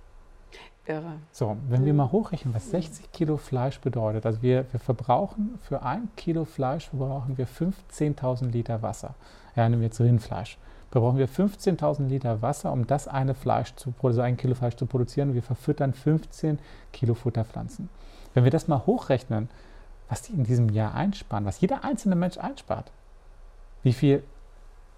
Irre. 0.89 1.15
So, 1.33 1.57
wenn 1.69 1.85
wir 1.85 1.95
mal 1.95 2.11
hochrechnen, 2.11 2.55
was 2.55 2.71
60 2.71 3.13
Kilo 3.13 3.37
Fleisch 3.37 3.81
bedeutet, 3.81 4.27
also 4.27 4.43
wir, 4.43 4.65
wir 4.73 4.81
verbrauchen 4.81 5.59
für 5.63 5.83
ein 5.83 6.09
Kilo 6.17 6.45
Fleisch 6.45 6.89
verbrauchen 6.89 7.37
wir 7.37 7.47
15.000 7.47 8.51
Liter 8.51 8.83
Wasser. 8.83 9.15
Ja, 9.55 9.69
nehmen 9.69 9.83
wir 9.83 9.89
jetzt 9.89 10.01
Rindfleisch. 10.01 10.59
Verbrauchen 10.91 11.19
wir 11.19 11.29
15.000 11.29 12.09
Liter 12.09 12.41
Wasser, 12.41 12.73
um 12.73 12.87
das 12.87 13.09
eine 13.09 13.35
Fleisch 13.35 13.75
zu 13.75 13.93
also 14.03 14.23
ein 14.23 14.37
Kilo 14.39 14.55
Fleisch 14.55 14.77
zu 14.77 14.87
produzieren. 14.87 15.35
Wir 15.35 15.43
verfüttern 15.43 15.93
15 15.93 16.59
Kilo 16.93 17.15
Futterpflanzen. 17.15 17.91
Wenn 18.33 18.45
wir 18.45 18.51
das 18.51 18.69
mal 18.69 18.87
hochrechnen, 18.87 19.51
was 20.09 20.23
die 20.23 20.33
in 20.33 20.45
diesem 20.45 20.71
Jahr 20.71 20.95
einsparen, 20.95 21.45
was 21.45 21.61
jeder 21.61 21.85
einzelne 21.85 22.17
Mensch 22.17 22.39
einspart, 22.39 22.91
wie 23.83 23.93
viel 23.93 24.23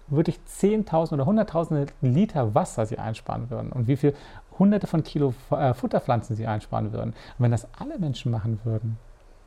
wirklich 0.07 0.39
10.000 0.47 1.13
oder 1.13 1.23
100.000 1.23 1.89
Liter 2.01 2.53
Wasser 2.53 2.85
sie 2.85 2.97
einsparen 2.97 3.49
würden 3.49 3.71
und 3.71 3.87
wie 3.87 3.95
viel 3.95 4.13
hunderte 4.61 4.85
von 4.85 5.03
Kilo 5.03 5.33
äh, 5.49 5.73
Futterpflanzen 5.73 6.35
sie 6.35 6.45
einsparen 6.45 6.93
würden. 6.93 7.09
Und 7.11 7.39
wenn 7.39 7.51
das 7.51 7.67
alle 7.79 7.97
Menschen 7.97 8.31
machen 8.31 8.59
würden, 8.63 8.97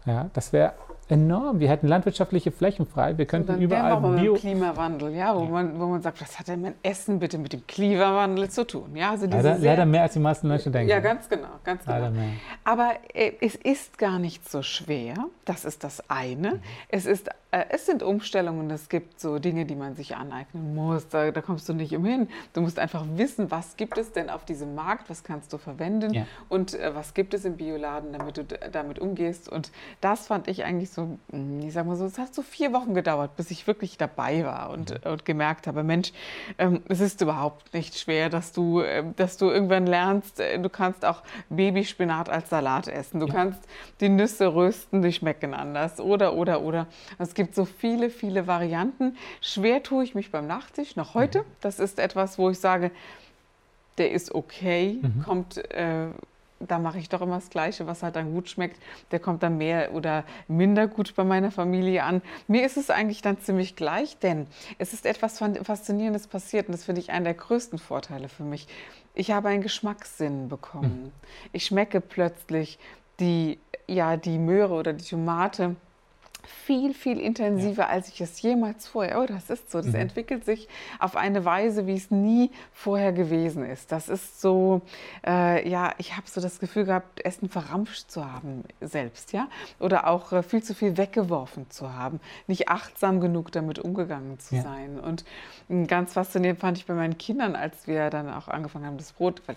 ja, 0.07 0.29
das 0.33 0.53
wäre 0.53 0.73
enorm. 1.11 1.61
Wir 1.61 1.69
hätten 1.69 1.89
landwirtschaftliche 1.89 2.51
Flächen 2.51 2.87
frei. 2.87 3.17
Wir 3.19 3.27
könnten 3.27 3.61
überall 3.61 4.03
wir 4.03 4.21
Bio... 4.21 4.35
Klimawandel, 4.35 5.15
ja, 5.15 5.35
wo, 5.35 5.45
ja. 5.45 5.51
Man, 5.51 5.81
wo 5.81 5.87
man 5.87 6.03
sagt, 6.03 6.21
was 6.21 6.39
hat 6.39 6.49
denn 6.49 6.63
mein 6.63 6.75
Essen 6.83 7.19
bitte 7.19 7.39
mit 7.39 7.53
dem 7.53 7.67
Klimawandel 7.67 8.51
zu 8.51 8.67
tun? 8.67 8.95
Ja, 8.95 9.11
also 9.11 9.27
leider, 9.27 9.57
sehr, 9.59 9.73
leider 9.73 9.87
mehr, 9.87 10.03
als 10.03 10.15
die 10.15 10.19
meisten 10.19 10.49
Menschen 10.49 10.73
denken. 10.73 10.91
Ja, 10.91 11.01
ganz 11.01 11.29
genau, 11.29 11.49
ganz 11.65 11.85
genau. 11.85 12.11
Aber 12.65 12.93
äh, 13.13 13.33
es 13.41 13.55
ist 13.55 13.99
gar 13.99 14.19
nicht 14.19 14.49
so 14.49 14.63
schwer. 14.63 15.15
Das 15.45 15.65
ist 15.65 15.85
das 15.85 16.09
eine. 16.09 16.53
Mhm. 16.53 16.61
Es 16.89 17.07
ist 17.07 17.31
äh, 17.55 17.67
es 17.69 17.87
sind 17.87 18.03
Umstellungen, 18.03 18.69
es 18.71 18.89
gibt 18.89 19.21
so 19.21 19.39
Dinge, 19.39 19.65
die 19.65 19.77
man 19.77 19.95
sich 19.95 20.17
aneignen 20.17 20.75
muss. 20.75 21.09
Da, 21.09 21.31
da, 21.31 21.41
kommst 21.41 21.69
du 21.69 21.73
nicht 21.73 21.95
umhin. 21.95 22.29
Du 22.53 22.61
musst 22.61 22.81
einfach 22.81 23.05
wissen, 23.15 23.51
was 23.51 23.77
gibt 23.77 23.97
es 23.97 24.11
denn 24.11 24.29
auf 24.29 24.45
diesem 24.45 24.75
Markt, 24.75 25.09
was 25.09 25.23
kannst 25.23 25.53
du 25.53 25.59
verwenden 25.59 26.13
ja. 26.13 26.27
und 26.49 26.75
äh, 26.75 26.95
was 26.95 27.15
gibt 27.15 27.33
es 27.33 27.45
im 27.45 27.57
Bioladen, 27.57 28.13
damit 28.13 28.37
du 28.39 28.45
damit 28.73 28.99
umgehst. 28.99 29.49
Und 29.49 29.71
das 30.01 30.27
fand 30.27 30.49
ich 30.49 30.65
eigentlich 30.65 30.91
so, 30.91 30.94
hm, 31.31 31.61
ich 31.61 31.73
sag 31.73 31.87
mal 31.87 31.97
so, 31.97 32.05
es 32.05 32.19
hat 32.19 32.35
so 32.35 32.43
vier 32.43 32.73
Wochen 32.73 32.95
gedauert, 32.95 33.37
bis 33.37 33.51
ich 33.51 33.67
wirklich 33.67 33.97
dabei 33.97 34.45
war 34.45 34.71
und, 34.71 34.91
mhm. 34.91 35.13
und 35.13 35.25
gemerkt 35.25 35.67
habe, 35.67 35.85
Mensch, 35.85 36.13
ähm, 36.59 36.83
es 36.89 37.01
ist 37.01 37.21
überhaupt 37.21 37.73
nicht 37.73 37.97
schwer, 37.97 38.31
dass 38.31 38.53
du, 38.53 38.81
äh, 38.81 39.05
dass 39.17 39.37
du 39.37 39.51
irgendwann 39.51 39.87
lernst, 39.87 40.41
äh, 40.41 40.59
du 40.59 40.69
kannst 40.69 41.05
auch 41.05 41.23
Babyspinat 41.51 42.29
als 42.29 42.51
Salat 42.51 42.89
essen. 42.89 43.21
Du 43.21 43.27
ja. 43.27 43.33
kannst 43.33 43.61
die 44.01 44.09
Nüsse 44.09 44.55
rösten, 44.55 45.03
die 45.03 45.13
schmecken 45.13 45.55
anders. 45.55 46.01
Oder, 46.01 46.35
oder, 46.35 46.63
oder. 46.63 46.87
Es 47.19 47.35
gibt 47.35 47.45
gibt 47.45 47.55
so 47.55 47.65
viele, 47.67 48.09
viele 48.11 48.47
Varianten. 48.47 49.17
Schwer 49.41 49.83
tue 49.83 50.03
ich 50.05 50.15
mich 50.15 50.31
beim 50.31 50.47
Nachtisch 50.47 50.97
noch 50.97 51.15
heute. 51.15 51.41
Mhm. 51.41 51.45
Das 51.61 51.79
ist 51.79 51.99
etwas, 51.99 52.39
wo 52.39 52.49
ich 52.51 52.59
sage, 52.59 52.91
der 53.99 54.11
ist 54.13 54.35
okay, 54.35 54.99
mhm. 55.03 55.23
kommt, 55.23 55.59
äh, 55.73 56.09
da 56.69 56.79
mache 56.79 56.99
ich 56.99 57.09
doch 57.09 57.21
immer 57.21 57.37
das 57.37 57.51
Gleiche, 57.51 57.87
was 57.87 58.03
halt 58.03 58.17
dann 58.17 58.33
gut 58.33 58.49
schmeckt. 58.49 58.81
Der 59.11 59.21
kommt 59.21 59.43
dann 59.43 59.59
mehr 59.59 59.95
oder 59.95 60.25
minder 60.49 60.87
gut 60.87 61.15
bei 61.15 61.25
meiner 61.25 61.51
Familie 61.51 62.05
an. 62.05 62.23
Mir 62.49 62.65
ist 62.65 62.77
es 62.77 62.91
eigentlich 62.91 63.23
dann 63.23 63.39
ziemlich 63.41 63.77
gleich, 63.77 64.19
denn 64.19 64.47
es 64.79 64.93
ist 64.93 65.07
etwas 65.07 65.39
Faszinierendes 65.39 66.27
passiert 66.27 66.69
und 66.69 66.73
das 66.73 66.85
finde 66.85 67.01
ich 67.01 67.11
einen 67.11 67.25
der 67.25 67.35
größten 67.35 67.79
Vorteile 67.79 68.29
für 68.29 68.45
mich. 68.45 68.67
Ich 69.15 69.31
habe 69.31 69.49
einen 69.49 69.63
Geschmackssinn 69.63 70.49
bekommen. 70.49 71.05
Mhm. 71.05 71.13
Ich 71.53 71.67
schmecke 71.67 72.01
plötzlich 72.01 72.79
die, 73.21 73.59
ja, 73.87 74.17
die 74.17 74.39
Möhre 74.39 74.75
oder 74.75 74.93
die 74.93 75.05
Tomate 75.05 75.77
viel, 76.47 76.95
viel 76.95 77.19
intensiver, 77.19 77.83
ja. 77.83 77.89
als 77.89 78.09
ich 78.09 78.21
es 78.21 78.41
jemals 78.43 78.87
vorher. 78.87 79.21
Oh, 79.21 79.27
das 79.27 79.51
ist 79.51 79.71
so. 79.71 79.79
Das 79.79 79.89
mhm. 79.89 79.97
entwickelt 79.97 80.45
sich 80.45 80.69
auf 80.99 81.17
eine 81.17 81.45
Weise, 81.45 81.87
wie 81.87 81.95
es 81.95 82.11
nie 82.11 82.51
vorher 82.73 83.13
gewesen 83.13 83.65
ist. 83.65 83.93
Das 83.93 84.09
ist 84.09 84.41
so, 84.41 84.83
äh, 85.27 85.69
ja, 85.69 85.93
ich 85.99 86.17
habe 86.17 86.29
so 86.29 86.41
das 86.41 86.59
Gefühl 86.59 86.85
gehabt, 86.85 87.25
Essen 87.25 87.49
verramscht 87.49 88.11
zu 88.11 88.31
haben 88.31 88.65
selbst, 88.81 89.33
ja, 89.33 89.49
oder 89.81 90.07
auch 90.07 90.33
äh, 90.33 90.43
viel 90.43 90.63
zu 90.63 90.75
viel 90.75 90.97
weggeworfen 90.97 91.71
zu 91.71 91.93
haben, 91.93 92.21
nicht 92.47 92.69
achtsam 92.69 93.21
genug 93.21 93.53
damit 93.53 93.79
umgegangen 93.79 94.39
zu 94.39 94.57
ja. 94.57 94.63
sein. 94.63 94.99
Und 94.99 95.25
hm, 95.69 95.87
ganz 95.87 96.15
faszinierend 96.15 96.61
fand 96.61 96.79
ich 96.79 96.87
bei 96.87 96.95
meinen 96.95 97.19
Kindern, 97.19 97.57
als 97.57 97.87
wir 97.87 98.11
dann 98.11 98.33
auch 98.33 98.49
angefangen 98.49 98.87
haben, 98.87 98.99
das 98.99 99.13
Brot, 99.13 99.43
weil 99.47 99.57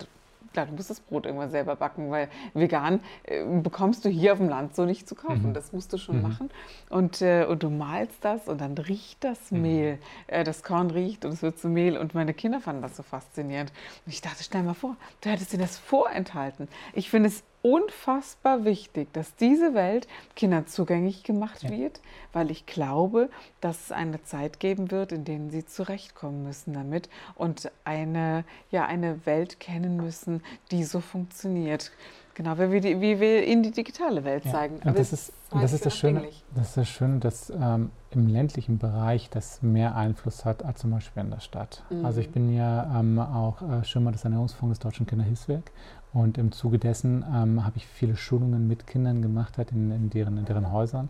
klar, 0.57 0.65
du 0.65 0.73
musst 0.73 0.89
das 0.89 0.99
Brot 0.99 1.25
irgendwann 1.25 1.51
selber 1.51 1.75
backen, 1.75 2.09
weil 2.09 2.29
vegan 2.55 2.99
äh, 3.23 3.43
bekommst 3.61 4.03
du 4.05 4.09
hier 4.09 4.33
auf 4.33 4.39
dem 4.39 4.49
Land 4.49 4.75
so 4.75 4.85
nicht 4.85 5.07
zu 5.07 5.13
kaufen. 5.13 5.49
Mhm. 5.49 5.53
Das 5.53 5.71
musst 5.71 5.93
du 5.93 5.97
schon 5.97 6.17
mhm. 6.17 6.21
machen. 6.23 6.49
Und, 6.89 7.21
äh, 7.21 7.45
und 7.45 7.61
du 7.61 7.69
malst 7.69 8.17
das 8.21 8.47
und 8.47 8.59
dann 8.59 8.75
riecht 8.75 9.23
das 9.23 9.51
mhm. 9.51 9.61
Mehl. 9.61 9.99
Äh, 10.25 10.43
das 10.43 10.63
Korn 10.63 10.89
riecht 10.89 11.25
und 11.25 11.31
es 11.33 11.43
wird 11.43 11.59
zu 11.59 11.69
Mehl. 11.69 11.95
Und 11.95 12.15
meine 12.15 12.33
Kinder 12.33 12.59
fanden 12.59 12.81
das 12.81 12.97
so 12.97 13.03
faszinierend. 13.03 13.71
Und 14.05 14.11
ich 14.11 14.21
dachte, 14.21 14.43
stell 14.43 14.63
mal 14.63 14.73
vor, 14.73 14.95
du 15.21 15.29
hättest 15.29 15.53
dir 15.53 15.59
das 15.59 15.77
vorenthalten. 15.77 16.67
Ich 16.93 17.09
finde 17.11 17.29
es 17.29 17.43
unfassbar 17.67 18.63
wichtig, 18.63 19.11
dass 19.13 19.35
diese 19.35 19.73
Welt 19.73 20.07
Kindern 20.35 20.67
zugänglich 20.67 21.23
gemacht 21.23 21.63
ja. 21.63 21.69
wird, 21.69 22.01
weil 22.33 22.51
ich 22.51 22.65
glaube, 22.65 23.29
dass 23.61 23.85
es 23.85 23.91
eine 23.91 24.23
Zeit 24.23 24.59
geben 24.59 24.91
wird, 24.91 25.11
in 25.11 25.25
der 25.25 25.37
sie 25.49 25.65
zurechtkommen 25.65 26.43
müssen 26.43 26.73
damit 26.73 27.09
und 27.35 27.71
eine, 27.83 28.45
ja, 28.71 28.85
eine 28.85 29.25
Welt 29.25 29.59
kennen 29.59 29.97
müssen, 29.97 30.41
die 30.71 30.83
so 30.83 30.99
funktioniert. 30.99 31.91
Genau, 32.33 32.55
wie, 32.59 32.79
die, 32.79 33.01
wie 33.01 33.19
wir 33.19 33.47
ihnen 33.47 33.63
die 33.63 33.71
digitale 33.71 34.23
Welt 34.23 34.45
ja. 34.45 34.51
zeigen. 34.51 34.75
Und 34.85 34.97
das, 34.97 35.11
ist, 35.11 35.33
das, 35.49 35.73
ist 35.73 35.87
das, 35.87 35.97
Schöne, 35.97 36.23
das 36.53 36.67
ist 36.67 36.77
das 36.77 36.87
Schöne, 36.87 37.17
dass 37.17 37.49
ähm, 37.49 37.89
im 38.11 38.27
ländlichen 38.27 38.77
Bereich 38.77 39.31
das 39.31 39.63
mehr 39.63 39.95
Einfluss 39.95 40.45
hat 40.45 40.63
als 40.63 40.81
zum 40.81 40.91
Beispiel 40.91 41.23
in 41.23 41.31
der 41.31 41.39
Stadt. 41.39 41.83
Mhm. 41.89 42.05
Also 42.05 42.21
ich 42.21 42.29
bin 42.29 42.53
ja 42.53 42.99
ähm, 42.99 43.17
auch 43.17 43.63
äh, 43.63 43.83
Schirmer 43.83 44.11
des 44.11 44.23
Ernährungsfonds 44.23 44.77
des 44.77 44.79
Deutschen 44.79 45.07
Kinderhilfswerk 45.07 45.71
und 46.17 46.39
im 46.39 46.51
Zuge 46.51 46.79
dessen 46.79 47.23
ähm, 47.31 47.63
habe 47.63 47.77
ich 47.77 47.85
viele 47.85 48.15
Schulungen 48.15 48.67
mit 48.67 48.87
Kindern 48.87 49.21
gemacht 49.21 49.59
halt 49.59 49.71
in, 49.71 49.91
in, 49.91 50.09
deren, 50.09 50.37
in 50.37 50.45
deren 50.45 50.71
Häusern. 50.71 51.09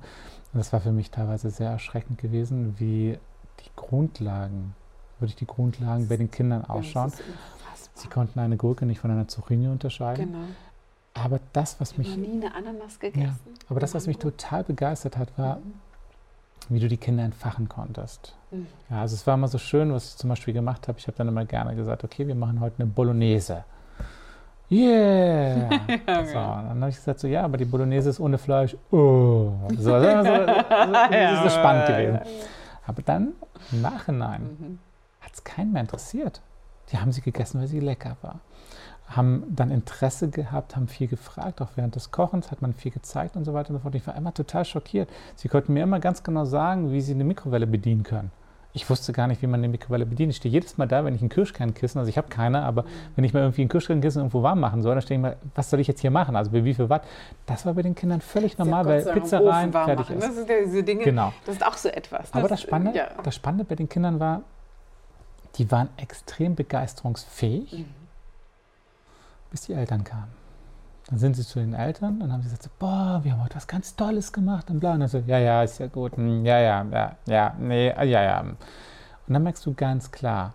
Und 0.52 0.60
das 0.60 0.74
war 0.74 0.82
für 0.82 0.92
mich 0.92 1.12
teilweise 1.12 1.50
sehr 1.50 1.70
erschreckend 1.70 2.20
gewesen, 2.20 2.76
wie 2.78 3.18
die 3.62 3.70
Grundlagen, 3.78 4.76
wirklich 5.20 5.38
die 5.38 5.48
Grundlagen 5.48 6.10
bei 6.10 6.18
den 6.18 6.30
Kindern 6.30 6.66
ausschauen. 6.66 7.14
Sie 7.94 8.10
konnten 8.10 8.40
eine 8.40 8.58
Gurke 8.58 8.86
nicht 8.86 9.00
von 9.00 9.10
einer 9.10 9.30
Zucchini 9.30 9.70
unterscheiden. 9.70 10.34
Genau. 10.34 10.46
Aber 11.14 11.40
das, 11.54 11.80
was 11.80 11.98
mich. 11.98 12.08
Ich 12.08 12.14
habe 12.14 12.28
nie 12.28 12.44
eine 12.44 12.54
Ananas 12.54 13.00
gegessen. 13.00 13.24
Ja, 13.24 13.54
aber 13.70 13.80
das, 13.80 13.96
was 13.96 14.08
mich 14.08 14.18
total 14.18 14.66
begeistert 14.66 15.18
hat, 15.18 15.36
war, 15.38 15.56
mhm. 15.56 15.74
wie 16.68 16.80
du 16.82 16.90
die 16.90 16.98
Kinder 16.98 17.24
entfachen 17.24 17.70
konntest. 17.70 18.36
Mhm. 18.52 18.68
Ja, 18.90 19.02
also 19.02 19.16
es 19.16 19.26
war 19.26 19.36
immer 19.36 19.48
so 19.48 19.58
schön, 19.58 19.94
was 19.94 20.10
ich 20.10 20.18
zum 20.18 20.30
Beispiel 20.30 20.54
gemacht 20.54 20.90
habe. 20.90 21.00
Ich 21.00 21.08
habe 21.08 21.18
dann 21.18 21.30
immer 21.30 21.46
gerne 21.46 21.78
gesagt, 21.78 22.04
okay, 22.04 22.28
wir 22.28 22.36
machen 22.36 22.60
heute 22.60 22.84
eine 22.84 22.88
Bolognese. 22.88 23.64
Yeah! 24.70 25.70
ja, 26.08 26.26
so, 26.26 26.34
dann 26.34 26.82
habe 26.82 26.90
ich 26.90 26.96
gesagt, 26.98 27.20
so, 27.20 27.28
ja, 27.28 27.44
aber 27.44 27.58
die 27.58 27.66
Bolognese 27.66 28.10
ist 28.10 28.20
ohne 28.20 28.38
Fleisch. 28.38 28.76
Oh. 28.92 29.54
So, 29.72 29.78
so, 29.78 30.00
so, 30.00 30.00
das 31.10 31.46
ist 31.46 31.56
spannend 31.56 31.88
gewesen. 31.88 32.20
Aber 32.86 33.02
dann, 33.02 33.34
im 33.72 33.82
Nachhinein, 33.82 34.42
mhm. 34.42 34.80
hat 35.22 35.34
es 35.34 35.44
keinen 35.44 35.72
mehr 35.72 35.82
interessiert. 35.82 36.42
Die 36.92 36.98
haben 36.98 37.12
sie 37.12 37.22
gegessen, 37.22 37.62
weil 37.62 37.68
sie 37.68 37.80
lecker 37.80 38.18
war. 38.22 38.40
Haben 39.08 39.44
dann 39.50 39.72
Interesse 39.72 40.30
gehabt, 40.30 40.76
haben 40.76 40.90
viel 40.90 41.08
gefragt, 41.08 41.62
auch 41.62 41.70
während 41.76 41.96
des 41.96 42.12
Kochens 42.12 42.52
hat 42.52 42.62
man 42.62 42.74
viel 42.74 42.92
gezeigt 42.92 43.38
und 43.38 43.46
so 43.46 43.54
weiter 43.54 43.70
und 43.70 43.78
so 43.78 43.82
fort. 43.84 43.96
Ich 43.96 44.06
war 44.06 44.16
immer 44.16 44.34
total 44.34 44.66
schockiert. 44.66 45.10
Sie 45.36 45.48
konnten 45.48 45.74
mir 45.74 45.84
immer 45.84 46.02
ganz 46.02 46.24
genau 46.24 46.44
sagen, 46.44 46.92
wie 46.92 47.00
sie 47.00 47.14
eine 47.14 47.24
Mikrowelle 47.24 47.68
bedienen 47.68 48.04
können 48.04 48.32
ich 48.74 48.90
wusste 48.90 49.12
gar 49.12 49.28
nicht, 49.28 49.42
wie 49.42 49.48
man 49.48 49.60
eine 49.60 49.70
Mikrowelle 49.70 50.06
bedient. 50.06 50.32
Ich 50.32 50.38
stehe 50.38 50.52
jedes 50.52 50.78
Mal 50.78 50.88
da, 50.88 51.04
wenn 51.04 51.16
ich 51.16 51.22
ein 51.22 51.30
Kirschkernkissen, 51.30 52.00
also 52.00 52.10
ich 52.10 52.18
habe 52.18 52.28
keine, 52.28 52.64
aber 52.64 52.86
wenn 53.16 53.24
ich 53.24 53.34
mal 53.34 53.40
irgendwie 53.40 53.64
ein 53.64 53.70
Kirschkernkissen 53.70 54.20
irgendwo 54.20 54.44
warm 54.44 54.60
machen 54.60 54.82
soll, 54.82 54.94
dann 54.94 55.02
stehe 55.02 55.18
ich 55.18 55.22
mal, 55.22 55.38
was 55.56 55.70
soll 55.70 55.80
ich 55.80 55.88
jetzt 55.88 56.02
hier 56.02 56.12
machen? 56.12 56.36
Also 56.36 56.52
bei 56.52 56.64
wie 56.64 56.74
viel 56.74 56.90
Watt? 56.90 57.04
Das 57.46 57.66
war 57.66 57.74
bei 57.74 57.82
den 57.82 57.96
Kindern 57.96 58.22
völlig 58.22 58.58
normal, 58.58 58.86
weil 58.86 59.04
Pizza 59.14 59.44
rein, 59.44 59.72
fertig 59.72 60.10
ist. 60.12 60.22
Das 60.22 60.36
sind 60.36 60.50
ja 60.50 60.56
diese 60.64 60.84
Dinge, 60.84 61.04
genau. 61.04 61.34
das 61.46 61.56
ist 61.56 61.66
auch 61.66 61.78
so 61.78 61.90
etwas. 61.90 62.34
Aber 62.34 62.48
das 62.48 62.62
Spannende, 62.62 62.98
ja. 62.98 63.10
das 63.24 63.36
Spannende 63.36 63.64
bei 63.64 63.76
den 63.76 63.90
Kindern 63.90 64.20
war, 64.20 64.42
die 65.56 65.72
waren 65.72 65.90
extrem 65.98 66.56
begeisterungsfähig, 66.56 67.74
mhm. 67.74 67.86
bis 69.50 69.62
die 69.62 69.74
Eltern 69.74 70.04
kamen. 70.04 70.37
Dann 71.10 71.20
sind 71.20 71.36
sie 71.36 71.46
zu 71.46 71.60
den 71.60 71.74
Eltern 71.74 72.22
und 72.22 72.34
haben 72.34 72.42
sie 72.42 72.50
gesagt, 72.50 72.70
boah, 72.80 73.22
wir 73.24 73.32
haben 73.32 73.44
heute 73.44 73.56
was 73.56 73.68
ganz 73.68 73.96
Tolles 73.96 74.34
gemacht 74.34 74.70
und 74.70 74.80
bla. 74.80 74.94
Und 74.94 75.02
dann 75.02 75.10
so, 75.10 75.20
ja, 75.20 75.40
ja, 75.40 75.64
ist 75.64 75.80
ja 75.80 75.88
gut, 75.88 76.18
hm, 76.18 76.46
ja, 76.46 76.60
ja, 76.60 76.86
ja, 76.92 77.16
ja, 77.26 77.56
nee, 77.60 77.88
ja, 77.88 78.24
ja. 78.24 78.42
Und 78.42 78.58
dann 79.34 79.44
merkst 79.44 79.66
du 79.66 79.74
ganz 79.74 80.12
klar, 80.12 80.54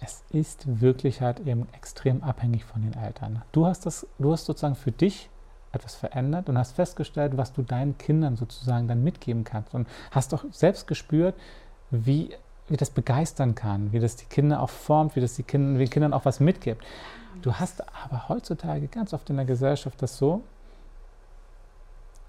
es 0.00 0.22
ist 0.30 0.80
wirklich 0.80 1.20
halt 1.20 1.40
eben 1.40 1.66
extrem 1.72 2.22
abhängig 2.22 2.64
von 2.64 2.82
den 2.82 2.94
Eltern. 2.94 3.42
Du 3.52 3.66
hast 3.66 3.86
das, 3.86 4.06
du 4.18 4.32
hast 4.32 4.46
sozusagen 4.46 4.74
für 4.74 4.92
dich 4.92 5.30
etwas 5.72 5.94
verändert 5.94 6.48
und 6.48 6.58
hast 6.58 6.72
festgestellt, 6.72 7.36
was 7.36 7.52
du 7.52 7.62
deinen 7.62 7.96
Kindern 7.96 8.36
sozusagen 8.36 8.88
dann 8.88 9.04
mitgeben 9.04 9.44
kannst 9.44 9.74
und 9.74 9.88
hast 10.10 10.34
auch 10.34 10.44
selbst 10.50 10.86
gespürt, 10.86 11.34
wie, 11.90 12.30
wie 12.70 12.76
das 12.76 12.90
begeistern 12.90 13.54
kann, 13.54 13.92
wie 13.92 13.98
das 13.98 14.16
die 14.16 14.24
Kinder 14.26 14.62
auch 14.62 14.70
formt, 14.70 15.16
wie 15.16 15.20
das 15.20 15.34
die 15.34 15.42
Kinder, 15.42 15.78
den 15.78 15.90
Kindern 15.90 16.14
auch 16.14 16.24
was 16.24 16.40
mitgibt. 16.40 16.82
Du 17.42 17.54
hast 17.54 17.82
aber 18.04 18.28
heutzutage 18.28 18.86
ganz 18.88 19.12
oft 19.12 19.28
in 19.28 19.36
der 19.36 19.44
Gesellschaft 19.44 20.00
das 20.00 20.16
so, 20.16 20.42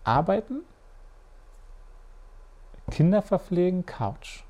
arbeiten, 0.03 0.61
Kinder 2.89 3.21
verpflegen, 3.21 3.85
Couch. 3.85 4.43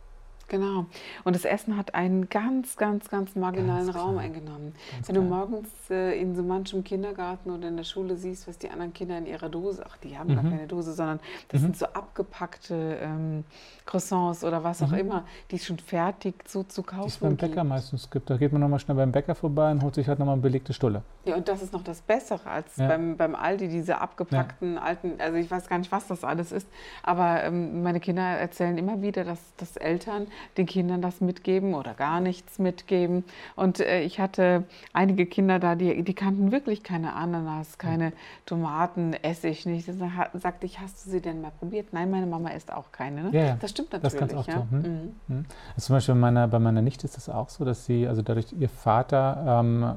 Genau. 0.51 0.85
Und 1.23 1.33
das 1.33 1.45
Essen 1.45 1.77
hat 1.77 1.95
einen 1.95 2.27
ganz, 2.27 2.75
ganz, 2.75 3.09
ganz 3.09 3.35
marginalen 3.35 3.85
ganz 3.85 3.97
Raum 3.97 4.17
eingenommen. 4.17 4.73
Ganz 4.91 5.07
Wenn 5.07 5.15
du 5.15 5.21
morgens 5.21 5.69
äh, 5.89 6.19
in 6.19 6.35
so 6.35 6.43
manchem 6.43 6.83
Kindergarten 6.83 7.51
oder 7.51 7.69
in 7.69 7.77
der 7.77 7.85
Schule 7.85 8.17
siehst, 8.17 8.49
was 8.49 8.57
die 8.57 8.69
anderen 8.69 8.91
Kinder 8.91 9.17
in 9.17 9.27
ihrer 9.27 9.47
Dose, 9.47 9.81
ach, 9.87 9.95
die 10.03 10.17
haben 10.17 10.31
mhm. 10.31 10.35
gar 10.35 10.43
keine 10.43 10.67
Dose, 10.67 10.91
sondern 10.91 11.21
das 11.47 11.61
mhm. 11.61 11.67
sind 11.67 11.77
so 11.77 11.85
abgepackte 11.85 12.97
ähm, 13.01 13.45
Croissants 13.85 14.43
oder 14.43 14.61
was 14.61 14.83
auch 14.83 14.89
mhm. 14.89 14.97
immer, 14.97 15.23
die 15.51 15.59
schon 15.59 15.79
fertig 15.79 16.35
so 16.45 16.63
zu 16.63 16.83
kaufen 16.83 17.03
Die 17.03 17.07
es 17.07 17.17
beim 17.17 17.37
Bäcker 17.37 17.55
gibt. 17.55 17.67
meistens 17.67 18.09
gibt. 18.09 18.29
Da 18.29 18.35
geht 18.35 18.51
man 18.51 18.59
nochmal 18.59 18.79
schnell 18.79 18.97
beim 18.97 19.13
Bäcker 19.13 19.35
vorbei 19.35 19.71
und 19.71 19.81
holt 19.81 19.95
sich 19.95 20.09
halt 20.09 20.19
nochmal 20.19 20.33
eine 20.33 20.41
belegte 20.41 20.73
Stulle. 20.73 21.01
Ja, 21.23 21.35
und 21.37 21.47
das 21.47 21.61
ist 21.61 21.71
noch 21.71 21.83
das 21.83 22.01
Bessere 22.01 22.49
als 22.49 22.75
ja. 22.75 22.89
beim, 22.89 23.15
beim 23.15 23.35
Aldi, 23.35 23.69
diese 23.69 24.01
abgepackten 24.01 24.73
ja. 24.73 24.81
alten, 24.81 25.13
also 25.19 25.37
ich 25.37 25.49
weiß 25.49 25.69
gar 25.69 25.77
nicht, 25.77 25.93
was 25.93 26.07
das 26.07 26.25
alles 26.25 26.51
ist, 26.51 26.67
aber 27.03 27.41
ähm, 27.45 27.83
meine 27.83 28.01
Kinder 28.01 28.21
erzählen 28.21 28.77
immer 28.77 29.01
wieder, 29.01 29.23
dass, 29.23 29.39
dass 29.55 29.77
Eltern 29.77 30.27
den 30.57 30.65
Kindern 30.65 31.01
das 31.01 31.21
mitgeben 31.21 31.73
oder 31.73 31.93
gar 31.93 32.19
nichts 32.19 32.59
mitgeben. 32.59 33.23
Und 33.55 33.79
äh, 33.79 34.01
ich 34.01 34.19
hatte 34.19 34.65
einige 34.93 35.25
Kinder 35.25 35.59
da, 35.59 35.75
die, 35.75 36.03
die 36.03 36.13
kannten 36.13 36.51
wirklich 36.51 36.83
keine 36.83 37.13
Ananas, 37.13 37.77
keine 37.77 38.13
Tomaten, 38.45 39.13
Essig 39.13 39.65
nicht. 39.65 39.87
Da 39.87 39.93
sagte 40.33 40.65
ich, 40.65 40.79
hast 40.79 41.05
du 41.05 41.09
sie 41.09 41.21
denn 41.21 41.41
mal 41.41 41.51
probiert? 41.51 41.93
Nein, 41.93 42.09
meine 42.11 42.25
Mama 42.25 42.49
isst 42.49 42.71
auch 42.71 42.91
keine. 42.91 43.23
Ne? 43.23 43.29
Ja, 43.31 43.43
ja. 43.43 43.57
Das 43.59 43.71
stimmt 43.71 43.93
natürlich. 43.93 44.13
Das 44.13 44.19
ganz 44.19 44.33
oft 44.33 44.47
ja? 44.47 44.55
so. 44.55 44.67
Hm? 44.69 44.81
Mhm. 44.81 45.15
Hm. 45.27 45.45
Also 45.75 45.87
zum 45.87 45.95
Beispiel 45.95 46.15
meiner, 46.15 46.47
bei 46.47 46.59
meiner 46.59 46.81
Nichte 46.81 47.05
ist 47.05 47.17
das 47.17 47.29
auch 47.29 47.49
so, 47.49 47.65
dass 47.65 47.85
sie, 47.85 48.07
also 48.07 48.21
dadurch 48.21 48.53
ihr 48.53 48.69
Vater, 48.69 49.59
ähm, 49.61 49.93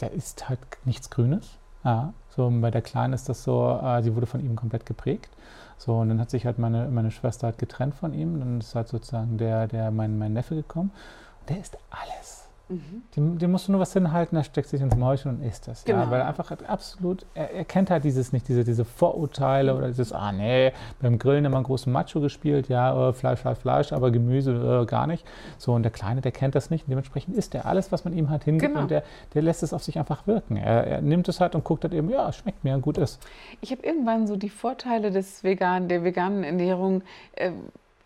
der 0.00 0.12
isst 0.12 0.48
halt 0.48 0.60
nichts 0.84 1.10
Grünes. 1.10 1.58
Ja, 1.84 2.12
so 2.28 2.50
bei 2.60 2.70
der 2.70 2.82
Kleinen 2.82 3.14
ist 3.14 3.28
das 3.28 3.42
so, 3.42 3.80
äh, 3.82 4.02
sie 4.02 4.14
wurde 4.14 4.26
von 4.26 4.40
ihm 4.40 4.54
komplett 4.54 4.84
geprägt. 4.84 5.30
So, 5.80 5.94
und 5.96 6.10
dann 6.10 6.20
hat 6.20 6.28
sich 6.28 6.44
halt 6.44 6.58
meine, 6.58 6.88
meine 6.88 7.10
Schwester 7.10 7.46
halt 7.46 7.56
getrennt 7.56 7.94
von 7.94 8.12
ihm. 8.12 8.38
Dann 8.38 8.60
ist 8.60 8.74
halt 8.74 8.88
sozusagen 8.88 9.38
der, 9.38 9.66
der 9.66 9.90
mein, 9.90 10.18
mein 10.18 10.34
Neffe 10.34 10.54
gekommen. 10.54 10.90
Und 11.40 11.48
der 11.48 11.58
ist 11.58 11.78
alles. 11.88 12.39
Mhm. 12.70 13.02
Dem, 13.16 13.38
dem, 13.38 13.50
musst 13.50 13.66
du 13.66 13.72
nur 13.72 13.80
was 13.80 13.92
hinhalten, 13.92 14.36
er 14.36 14.44
steckt 14.44 14.68
sich 14.68 14.80
ins 14.80 14.94
Mäuschen 14.94 15.32
und 15.32 15.42
isst 15.42 15.66
das. 15.66 15.84
Genau. 15.84 16.02
Ja, 16.02 16.10
weil 16.10 16.20
er 16.20 16.28
einfach 16.28 16.52
absolut, 16.68 17.26
er, 17.34 17.50
er, 17.52 17.64
kennt 17.64 17.90
halt 17.90 18.04
dieses 18.04 18.32
nicht, 18.32 18.46
diese, 18.46 18.62
diese 18.62 18.84
Vorurteile 18.84 19.74
oder 19.74 19.88
dieses, 19.88 20.12
ah 20.12 20.30
nee, 20.30 20.72
beim 21.00 21.18
Grillen 21.18 21.44
immer 21.44 21.56
einen 21.56 21.64
großen 21.64 21.92
Macho 21.92 22.20
gespielt, 22.20 22.68
ja, 22.68 23.08
äh, 23.08 23.12
Fleisch, 23.12 23.40
Fleisch, 23.40 23.58
Fleisch, 23.58 23.92
aber 23.92 24.12
Gemüse 24.12 24.82
äh, 24.82 24.86
gar 24.86 25.08
nicht. 25.08 25.26
So, 25.58 25.74
und 25.74 25.82
der 25.82 25.90
Kleine, 25.90 26.20
der 26.20 26.32
kennt 26.32 26.54
das 26.54 26.70
nicht. 26.70 26.84
Und 26.84 26.90
dementsprechend 26.90 27.36
isst 27.36 27.54
er 27.56 27.66
alles, 27.66 27.90
was 27.90 28.04
man 28.04 28.16
ihm 28.16 28.30
halt 28.30 28.44
hingibt 28.44 28.72
genau. 28.72 28.82
und 28.82 28.90
der, 28.90 29.02
der 29.34 29.42
lässt 29.42 29.64
es 29.64 29.72
auf 29.72 29.82
sich 29.82 29.98
einfach 29.98 30.28
wirken. 30.28 30.56
Er, 30.56 30.86
er 30.86 31.00
nimmt 31.02 31.28
es 31.28 31.40
halt 31.40 31.56
und 31.56 31.64
guckt 31.64 31.82
halt 31.82 31.92
eben, 31.92 32.08
ja, 32.08 32.32
schmeckt 32.32 32.62
mir, 32.62 32.78
gut 32.78 32.98
ist. 32.98 33.20
Ich 33.60 33.72
habe 33.72 33.82
irgendwann 33.82 34.28
so 34.28 34.36
die 34.36 34.48
Vorteile 34.48 35.10
des 35.10 35.42
veganen, 35.42 35.88
der 35.88 36.04
veganen 36.04 36.44
Ernährung 36.44 37.02
äh, 37.32 37.50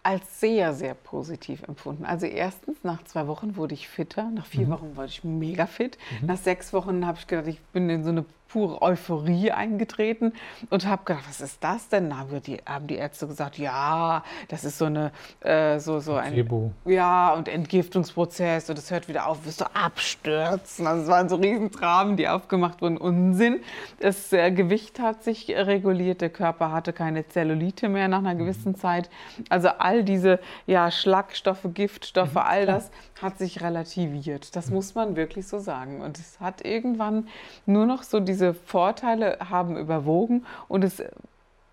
als 0.05 0.39
sehr, 0.39 0.75
sehr 0.75 0.95
positiv 0.95 1.63
empfunden. 1.63 2.05
Also 2.05 2.27
erstens, 2.27 2.85
nach 2.85 3.03
zwei 3.05 3.27
Wochen 3.27 3.57
wurde 3.57 3.75
ich 3.75 3.89
fitter, 3.89 4.31
nach 4.31 4.45
vier 4.45 4.67
mhm. 4.67 4.71
Wochen 4.71 4.97
war 4.97 5.07
ich 5.07 5.25
mega 5.25 5.67
fit. 5.67 5.99
Mhm. 6.21 6.27
Nach 6.27 6.37
sechs 6.37 6.73
Wochen 6.75 7.07
habe 7.07 7.19
ich 7.19 7.27
gedacht, 7.27 7.49
ich 7.49 7.61
bin 7.73 7.89
in 7.89 8.05
so 8.05 8.11
eine 8.11 8.25
pure 8.55 8.81
Euphorie 8.83 9.51
eingetreten 9.51 10.33
und 10.71 10.87
habe 10.87 11.03
gedacht, 11.05 11.25
was 11.27 11.41
ist 11.41 11.63
das 11.65 11.89
denn? 11.89 12.11
Da 12.11 12.19
haben 12.19 12.41
die, 12.41 12.59
haben 12.65 12.87
die 12.87 12.95
Ärzte 12.95 13.27
gesagt, 13.27 13.59
ja, 13.59 14.23
das 14.47 14.65
ist 14.65 14.79
so 14.79 14.85
eine 14.85 15.11
äh, 15.41 15.81
so 15.81 15.99
so 15.99 16.15
ein 16.15 16.35
Placebo. 16.35 16.71
ja 16.85 17.35
und 17.35 17.49
Entgiftungsprozess 17.49 18.71
und 18.71 18.79
es 18.79 18.93
hört 18.93 19.09
wieder 19.09 19.27
auf, 19.27 19.45
wirst 19.45 19.61
du 19.61 19.65
abstürzen. 19.75 20.87
Also 20.87 21.03
es 21.03 21.09
waren 21.09 21.29
so 21.29 21.35
Riesentraben, 21.35 22.17
die 22.17 22.29
aufgemacht 22.29 22.81
wurden, 22.81 22.97
Unsinn. 22.97 23.61
Das 23.99 24.33
äh, 24.33 24.53
Gewicht 24.53 25.01
hat 25.01 25.25
sich 25.25 25.49
reguliert, 25.51 26.21
der 26.21 26.31
Körper 26.31 26.71
hatte 26.71 26.93
keine 26.93 27.27
Zellulite 27.27 27.89
mehr 27.89 28.07
nach 28.07 28.19
einer 28.19 28.37
gewissen 28.37 28.73
mhm. 28.73 28.77
Zeit. 28.77 29.11
Also 29.49 29.69
all 29.79 30.05
diese 30.05 30.39
ja 30.67 30.93
Schlagstoffe, 30.93 31.67
Giftstoffe, 31.75 32.35
mhm. 32.35 32.39
all 32.39 32.67
das 32.67 32.93
hat 33.21 33.39
sich 33.39 33.63
relativiert. 33.63 34.55
Das 34.57 34.71
muss 34.71 34.95
man 34.95 35.17
wirklich 35.17 35.47
so 35.47 35.59
sagen. 35.59 36.01
Und 36.01 36.19
es 36.19 36.41
hat 36.41 36.65
irgendwann 36.65 37.29
nur 37.67 37.87
noch 37.87 38.03
so 38.03 38.21
diese 38.21 38.45
diese 38.45 38.53
Vorteile 38.53 39.39
haben 39.49 39.77
überwogen 39.77 40.45
und 40.69 40.85
es 40.85 41.03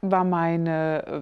war 0.02 0.24
meine 0.24 1.04
äh, 1.06 1.22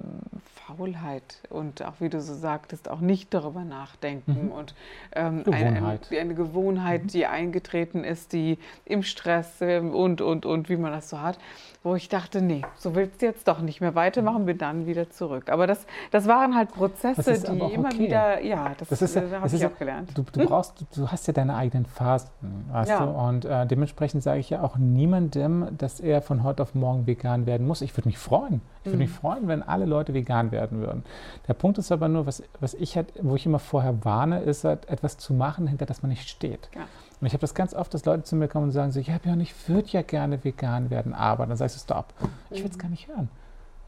Faulheit 0.78 1.40
und 1.50 1.84
auch, 1.84 1.94
wie 2.00 2.10
du 2.10 2.22
so 2.22 2.34
sagtest, 2.34 2.90
auch 2.90 3.00
nicht 3.00 3.34
darüber 3.34 3.64
nachdenken 3.64 4.46
mhm. 4.46 4.52
und 4.52 4.76
ähm, 5.14 5.44
Gewohnheit. 5.44 6.08
Eine, 6.10 6.20
eine, 6.20 6.36
Gewohnheit, 6.36 7.04
mhm. 7.04 7.08
die 7.08 7.26
eingetreten 7.26 8.04
ist, 8.04 8.34
die 8.34 8.58
im 8.86 9.04
Stress 9.04 9.62
äh, 9.62 9.80
und, 9.80 10.22
und, 10.22 10.46
und, 10.46 10.70
wie 10.70 10.78
man 10.78 10.91
das 10.91 11.10
so 11.10 11.22
hat, 11.22 11.39
wo 11.84 11.96
ich 11.96 12.10
dachte, 12.10 12.41
nee, 12.41 12.62
so 12.78 12.96
willst 12.96 13.22
du 13.22 13.26
jetzt 13.26 13.48
doch 13.48 13.62
nicht 13.62 13.82
mehr 13.82 13.96
weitermachen, 13.96 14.48
wir 14.48 14.58
dann 14.58 14.86
wieder 14.86 15.10
zurück. 15.10 15.50
Aber 15.50 15.65
das, 15.65 15.86
das 16.12 16.28
waren 16.28 16.56
halt 16.56 16.72
Prozesse, 16.72 17.41
die 17.52 17.74
immer 17.74 17.89
okay. 17.89 18.00
wieder, 18.00 18.41
ja, 18.41 18.74
das, 18.78 18.89
das, 18.89 19.15
ja, 19.15 19.22
das 19.22 19.32
habe 19.32 19.56
ich 19.56 19.65
auch 19.65 19.78
gelernt. 19.78 20.12
Du, 20.15 20.24
du 20.24 20.46
brauchst, 20.46 20.82
du, 20.82 20.86
du, 20.93 21.08
hast 21.08 21.26
ja 21.28 21.34
deine 21.34 21.56
eigenen 21.56 21.86
Phasen, 21.86 22.30
weißt 22.72 22.91
ja. 22.91 23.06
du, 23.06 23.12
und 23.12 23.46
äh, 23.46 23.65
dementsprechend 23.65 24.24
sage 24.24 24.39
ich 24.39 24.50
ja 24.50 24.62
auch 24.62 24.78
niemandem, 24.78 25.67
dass 25.78 26.00
er 26.00 26.22
von 26.22 26.43
heute 26.43 26.62
auf 26.62 26.76
morgen 26.76 27.08
vegan 27.08 27.46
werden 27.46 27.65
muss. 27.65 27.82
Ich 27.82 27.96
würde 27.98 28.08
mich 28.08 28.17
freuen. 28.17 28.62
Ich 28.82 28.86
würde 28.86 28.98
mhm. 28.98 29.04
mich 29.04 29.12
freuen, 29.12 29.48
wenn 29.48 29.63
alle 29.63 29.86
Leute 29.86 30.13
vegan 30.13 30.52
werden 30.52 30.59
würden. 30.82 31.04
Der 31.48 31.54
Punkt 31.54 31.78
ist 31.78 31.91
aber 31.91 32.08
nur, 32.08 32.26
was, 32.26 32.43
was 32.60 32.74
ich 32.74 32.95
halt, 32.95 33.13
wo 33.22 33.36
ich 33.36 33.45
immer 33.45 33.60
vorher 33.60 34.04
warne, 34.04 34.41
ist 34.41 34.63
halt 34.63 34.88
etwas 34.89 35.17
zu 35.17 35.34
machen, 35.34 35.67
hinter 35.67 35.86
das 35.86 36.02
man 36.02 36.10
nicht 36.10 36.28
steht. 36.30 36.69
Ja. 36.76 36.82
Und 37.22 37.28
ich 37.28 37.34
habe 37.34 37.41
das 37.41 37.54
ganz 37.54 37.74
oft, 37.74 37.93
dass 37.93 38.06
Leute 38.06 38.24
zu 38.24 38.36
mir 38.36 38.48
kommen 38.48 38.65
und 38.65 38.72
sagen 38.72 38.91
so, 38.91 39.00
ja 39.00 39.17
Björn, 39.17 39.41
ich 39.41 39.54
würde 39.67 39.89
ja 39.89 40.02
gerne 40.02 40.43
vegan 40.43 40.89
werden, 40.89 41.13
aber 41.13 41.45
dann 41.45 41.58
sagst 41.58 41.76
du, 41.76 41.80
stopp, 41.80 42.13
ich 42.50 42.63
will 42.63 42.69
es 42.69 42.78
mhm. 42.78 42.82
gar 42.82 42.89
nicht 42.89 43.08
hören. 43.08 43.30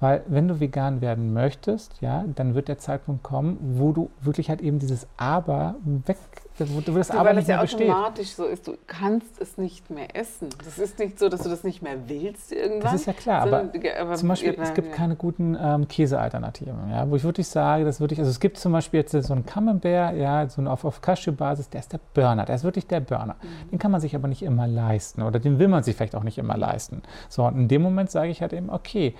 Weil 0.01 0.23
wenn 0.25 0.47
du 0.47 0.59
vegan 0.59 0.99
werden 0.99 1.31
möchtest, 1.31 2.01
ja, 2.01 2.25
dann 2.35 2.55
wird 2.55 2.67
der 2.67 2.79
Zeitpunkt 2.79 3.21
kommen, 3.21 3.57
wo 3.75 3.91
du 3.91 4.09
wirklich 4.19 4.49
halt 4.49 4.59
eben 4.61 4.79
dieses 4.79 5.07
Aber 5.15 5.75
weg, 5.83 6.17
wo, 6.57 6.81
das 6.81 7.09
ja, 7.09 7.15
Aber 7.15 7.29
weil 7.29 7.35
nicht 7.35 7.47
mehr 7.47 7.57
ja 7.57 7.61
besteht. 7.61 7.89
automatisch 7.89 8.31
so 8.31 8.45
ist, 8.45 8.67
du 8.67 8.77
kannst 8.87 9.39
es 9.39 9.59
nicht 9.59 9.91
mehr 9.91 10.15
essen. 10.15 10.49
Das 10.65 10.79
ist 10.79 10.97
nicht 10.97 11.19
so, 11.19 11.29
dass 11.29 11.43
du 11.43 11.49
das 11.49 11.63
nicht 11.63 11.83
mehr 11.83 11.97
willst 12.07 12.51
irgendwann. 12.51 12.81
Das 12.81 12.95
ist 12.95 13.05
ja 13.05 13.13
klar, 13.13 13.43
aber, 13.43 13.69
aber 13.99 14.15
zum 14.15 14.29
Beispiel, 14.29 14.57
es 14.59 14.73
gibt 14.73 14.91
keine 14.91 15.15
guten 15.15 15.55
ähm, 15.61 15.87
Käsealternativen, 15.87 16.89
ja, 16.89 17.07
wo 17.07 17.15
ich 17.15 17.23
wirklich 17.23 17.47
sage, 17.47 17.85
das 17.85 17.99
wirklich, 18.01 18.17
also 18.17 18.31
es 18.31 18.39
gibt 18.39 18.57
zum 18.57 18.71
Beispiel 18.71 19.01
jetzt 19.01 19.11
so 19.11 19.33
einen 19.33 19.45
Camembert, 19.45 20.15
ja, 20.15 20.49
so 20.49 20.63
auf, 20.63 20.83
auf 20.83 21.01
Cashew-Basis, 21.01 21.69
der 21.69 21.79
ist 21.79 21.93
der 21.93 21.99
Burner, 22.15 22.45
der 22.45 22.55
ist 22.55 22.63
wirklich 22.63 22.87
der 22.87 23.01
Burner. 23.01 23.35
Mhm. 23.41 23.69
Den 23.69 23.79
kann 23.79 23.91
man 23.91 24.01
sich 24.01 24.15
aber 24.15 24.27
nicht 24.27 24.41
immer 24.41 24.65
leisten 24.67 25.21
oder 25.21 25.39
den 25.39 25.59
will 25.59 25.67
man 25.67 25.83
sich 25.83 25.95
vielleicht 25.95 26.15
auch 26.15 26.23
nicht 26.23 26.39
immer 26.39 26.57
leisten. 26.57 27.03
So, 27.29 27.45
und 27.45 27.55
in 27.55 27.67
dem 27.67 27.83
Moment 27.83 28.09
sage 28.09 28.31
ich 28.31 28.41
halt 28.41 28.53
eben, 28.53 28.71
okay, 28.71 29.13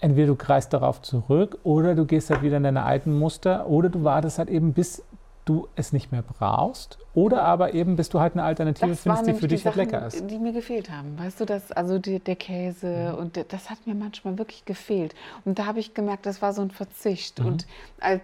entweder 0.00 0.28
du 0.28 0.36
greifst 0.36 0.72
darauf 0.72 1.02
zurück 1.02 1.58
oder 1.64 1.94
du 1.94 2.04
gehst 2.04 2.30
halt 2.30 2.42
wieder 2.42 2.56
in 2.56 2.62
deine 2.62 2.84
alten 2.84 3.18
Muster 3.18 3.66
oder 3.66 3.88
du 3.88 4.04
wartest 4.04 4.38
halt 4.38 4.48
eben, 4.48 4.72
bis 4.72 5.02
du 5.44 5.68
es 5.76 5.92
nicht 5.92 6.12
mehr 6.12 6.22
brauchst 6.22 6.98
oder 7.18 7.42
aber 7.42 7.74
eben, 7.74 7.96
bis 7.96 8.08
du 8.08 8.20
halt 8.20 8.34
eine 8.34 8.44
Alternative 8.44 8.90
das 8.90 9.00
findest, 9.00 9.26
die 9.26 9.34
für 9.34 9.48
dich 9.48 9.66
halt 9.66 9.74
lecker 9.74 10.06
ist. 10.06 10.30
Die 10.30 10.38
mir 10.38 10.52
gefehlt 10.52 10.88
haben. 10.88 11.18
Weißt 11.18 11.40
du, 11.40 11.46
das, 11.46 11.72
also 11.72 11.98
die, 11.98 12.20
der 12.20 12.36
Käse 12.36 13.12
mhm. 13.12 13.18
und 13.18 13.36
der, 13.36 13.42
das 13.42 13.70
hat 13.70 13.86
mir 13.86 13.94
manchmal 13.96 14.38
wirklich 14.38 14.64
gefehlt. 14.64 15.16
Und 15.44 15.58
da 15.58 15.66
habe 15.66 15.80
ich 15.80 15.94
gemerkt, 15.94 16.26
das 16.26 16.42
war 16.42 16.52
so 16.52 16.62
ein 16.62 16.70
Verzicht. 16.70 17.40
Mhm. 17.40 17.46
Und 17.46 17.66
als, 17.98 18.22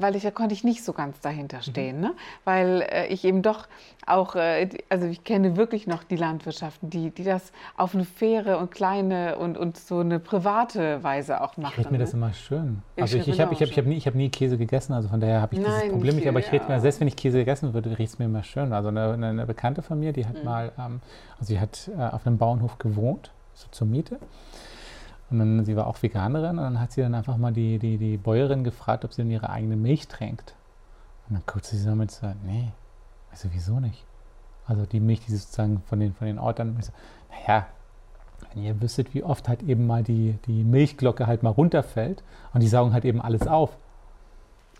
weil 0.00 0.14
ich, 0.14 0.22
da 0.22 0.30
konnte 0.30 0.54
ich 0.54 0.62
nicht 0.62 0.84
so 0.84 0.92
ganz 0.92 1.18
dahinter 1.20 1.58
mhm. 1.58 1.62
stehen. 1.62 1.96
Mhm. 1.96 2.02
Ne? 2.02 2.14
Weil 2.44 2.86
äh, 2.88 3.06
ich 3.08 3.24
eben 3.24 3.42
doch 3.42 3.66
auch, 4.06 4.36
äh, 4.36 4.68
also 4.88 5.06
ich 5.06 5.24
kenne 5.24 5.56
wirklich 5.56 5.88
noch 5.88 6.04
die 6.04 6.16
Landwirtschaften, 6.16 6.88
die, 6.88 7.10
die 7.10 7.24
das 7.24 7.50
auf 7.76 7.94
eine 7.94 8.04
faire 8.04 8.58
und 8.58 8.70
kleine 8.70 9.38
und, 9.38 9.58
und 9.58 9.76
so 9.76 9.98
eine 9.98 10.20
private 10.20 11.02
Weise 11.02 11.40
auch 11.40 11.56
machen. 11.56 11.72
Ich 11.72 11.78
rede 11.78 11.90
mir 11.90 11.98
ne? 11.98 12.04
das 12.04 12.14
immer 12.14 12.32
schön. 12.32 12.82
Also 12.96 13.18
ich, 13.18 13.26
ich 13.26 13.40
habe 13.40 13.52
ich 13.52 13.60
hab, 13.60 13.68
ich 13.68 13.78
hab 13.78 13.86
nie, 13.86 14.00
hab 14.00 14.14
nie 14.14 14.28
Käse 14.28 14.56
gegessen, 14.56 14.92
also 14.92 15.08
von 15.08 15.20
daher 15.20 15.40
habe 15.40 15.54
ich 15.54 15.60
Nein, 15.60 15.72
dieses 15.72 15.92
Problem 15.92 16.16
nicht. 16.16 16.28
Aber 16.28 16.38
ich 16.38 16.52
rede 16.52 16.66
mir, 16.68 16.80
selbst 16.80 17.00
wenn 17.00 17.08
ich 17.08 17.16
Käse 17.16 17.38
gegessen 17.38 17.74
würde, 17.74 17.98
riecht 17.98 18.12
es 18.12 18.18
mir 18.18 18.26
immer 18.26 18.35
schön. 18.42 18.72
Also 18.72 18.88
eine, 18.88 19.12
eine, 19.12 19.46
Bekannte 19.46 19.82
von 19.82 19.98
mir, 19.98 20.12
die 20.12 20.26
hat 20.26 20.38
mhm. 20.38 20.44
mal, 20.44 20.72
ähm, 20.78 21.00
also 21.34 21.46
sie 21.46 21.60
hat 21.60 21.90
äh, 21.96 22.02
auf 22.02 22.26
einem 22.26 22.38
Bauernhof 22.38 22.78
gewohnt, 22.78 23.30
so 23.54 23.68
zur 23.70 23.86
Miete. 23.86 24.18
Und 25.30 25.38
dann, 25.38 25.64
sie 25.64 25.76
war 25.76 25.86
auch 25.86 26.02
Veganerin 26.02 26.58
und 26.58 26.64
dann 26.64 26.80
hat 26.80 26.92
sie 26.92 27.02
dann 27.02 27.14
einfach 27.14 27.36
mal 27.36 27.52
die, 27.52 27.78
die, 27.78 27.98
die 27.98 28.16
Bäuerin 28.16 28.64
gefragt, 28.64 29.04
ob 29.04 29.12
sie 29.12 29.22
denn 29.22 29.30
ihre 29.30 29.50
eigene 29.50 29.76
Milch 29.76 30.08
tränkt. 30.08 30.54
Und 31.28 31.34
dann 31.34 31.42
guckt 31.46 31.64
sie 31.64 31.84
damit 31.84 32.12
so, 32.12 32.32
nee, 32.44 32.72
also 33.30 33.48
wieso 33.52 33.80
nicht? 33.80 34.04
Also 34.66 34.86
die 34.86 35.00
Milch, 35.00 35.20
die 35.26 35.34
sozusagen 35.36 35.82
von 35.86 36.00
den, 36.00 36.14
von 36.14 36.26
den 36.26 36.38
Ortern, 36.38 36.76
so, 36.80 36.92
naja, 37.30 37.66
wenn 38.52 38.62
ihr 38.62 38.80
wüsstet, 38.80 39.14
wie 39.14 39.22
oft 39.22 39.48
halt 39.48 39.62
eben 39.62 39.86
mal 39.86 40.02
die, 40.02 40.38
die 40.46 40.62
Milchglocke 40.62 41.26
halt 41.26 41.42
mal 41.42 41.50
runterfällt 41.50 42.22
und 42.52 42.62
die 42.62 42.68
saugen 42.68 42.92
halt 42.92 43.04
eben 43.04 43.20
alles 43.20 43.46
auf. 43.46 43.76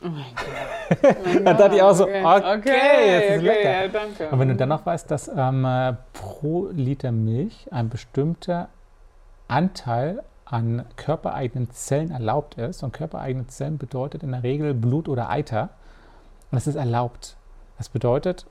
Oh 0.02 0.08
mein 0.08 0.24
Gott. 0.34 1.16
Oh 1.18 1.40
dann 1.44 1.56
dachte 1.56 1.76
ich 1.76 1.82
auch 1.82 1.94
so, 1.94 2.04
okay, 2.04 2.24
okay, 2.24 2.56
okay 2.58 3.10
jetzt 3.10 3.30
ist 3.30 3.38
okay, 3.38 3.46
lecker. 3.46 3.82
Ja, 3.82 3.88
danke. 3.88 4.28
Und 4.30 4.38
wenn 4.38 4.48
du 4.48 4.56
dann 4.56 4.68
noch 4.68 4.86
weißt, 4.86 5.10
dass 5.10 5.28
ähm, 5.28 5.64
äh, 5.64 5.94
pro 6.12 6.68
Liter 6.70 7.12
Milch 7.12 7.66
ein 7.72 7.88
bestimmter 7.88 8.68
Anteil 9.48 10.22
an 10.44 10.84
körpereigenen 10.96 11.70
Zellen 11.70 12.10
erlaubt 12.10 12.54
ist, 12.54 12.82
und 12.82 12.92
körpereigene 12.92 13.46
Zellen 13.48 13.78
bedeutet 13.78 14.22
in 14.22 14.32
der 14.32 14.42
Regel 14.42 14.74
Blut 14.74 15.08
oder 15.08 15.30
Eiter, 15.30 15.70
und 16.50 16.58
es 16.58 16.66
ist 16.66 16.76
erlaubt. 16.76 17.36
Das 17.78 17.88
bedeutet, 17.88 18.46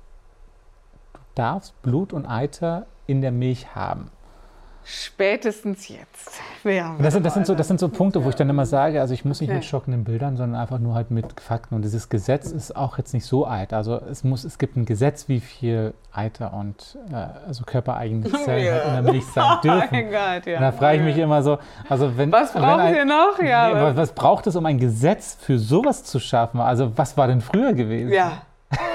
du 1.13 1.19
darfst 1.35 1.81
Blut 1.81 2.11
und 2.11 2.25
Eiter 2.25 2.85
in 3.07 3.21
der 3.21 3.31
Milch 3.31 3.75
haben. 3.75 4.11
Spätestens 4.87 5.87
jetzt. 5.87 6.39
Das 6.63 7.13
sind, 7.13 7.25
das, 7.25 7.33
sind 7.33 7.47
so, 7.47 7.55
das 7.55 7.67
sind 7.67 7.79
so 7.79 7.89
Punkte, 7.89 8.23
wo 8.23 8.29
ich 8.29 8.35
dann 8.35 8.49
immer 8.49 8.67
sage, 8.67 9.01
also 9.01 9.15
ich 9.15 9.25
muss 9.25 9.41
nicht 9.41 9.49
okay. 9.49 9.57
mit 9.57 9.65
schockenden 9.65 10.03
Bildern, 10.03 10.37
sondern 10.37 10.61
einfach 10.61 10.77
nur 10.77 10.93
halt 10.93 11.09
mit 11.09 11.41
Fakten. 11.41 11.73
Und 11.73 11.81
dieses 11.81 12.07
Gesetz 12.07 12.51
ist 12.51 12.75
auch 12.75 12.99
jetzt 12.99 13.13
nicht 13.15 13.25
so 13.25 13.45
alt. 13.45 13.73
Also 13.73 13.99
es 13.99 14.23
muss, 14.23 14.43
es 14.43 14.59
gibt 14.59 14.77
ein 14.77 14.85
Gesetz, 14.85 15.27
wie 15.27 15.39
viel 15.39 15.95
Eiter 16.13 16.53
und 16.53 16.97
äh, 17.11 17.15
also 17.47 17.63
körpereigene 17.65 18.29
Zellen 18.45 18.65
ja. 18.65 18.73
halt 18.73 18.85
in 18.85 18.93
der 18.93 19.13
Milch 19.13 19.25
sein 19.25 19.57
dürfen. 19.63 20.05
Oh 20.07 20.11
Gott, 20.11 20.45
ja. 20.45 20.55
Und 20.57 20.61
da 20.61 20.71
frage 20.71 20.97
ich 20.99 21.03
mich 21.03 21.17
immer 21.17 21.41
so, 21.41 21.57
also 21.89 22.15
wenn 22.15 22.31
was 22.31 22.53
braucht 22.53 22.83
wenn 22.83 22.95
ihr 22.95 23.05
noch? 23.05 23.41
Ja, 23.41 23.73
nee, 23.73 23.81
was, 23.81 23.95
was 23.95 24.11
braucht 24.13 24.45
es, 24.45 24.55
um 24.55 24.65
ein 24.67 24.77
Gesetz 24.77 25.35
für 25.41 25.57
sowas 25.57 26.03
zu 26.03 26.19
schaffen? 26.19 26.59
Also 26.59 26.95
was 26.95 27.17
war 27.17 27.27
denn 27.27 27.41
früher 27.41 27.73
gewesen? 27.73 28.11
Ja. 28.11 28.43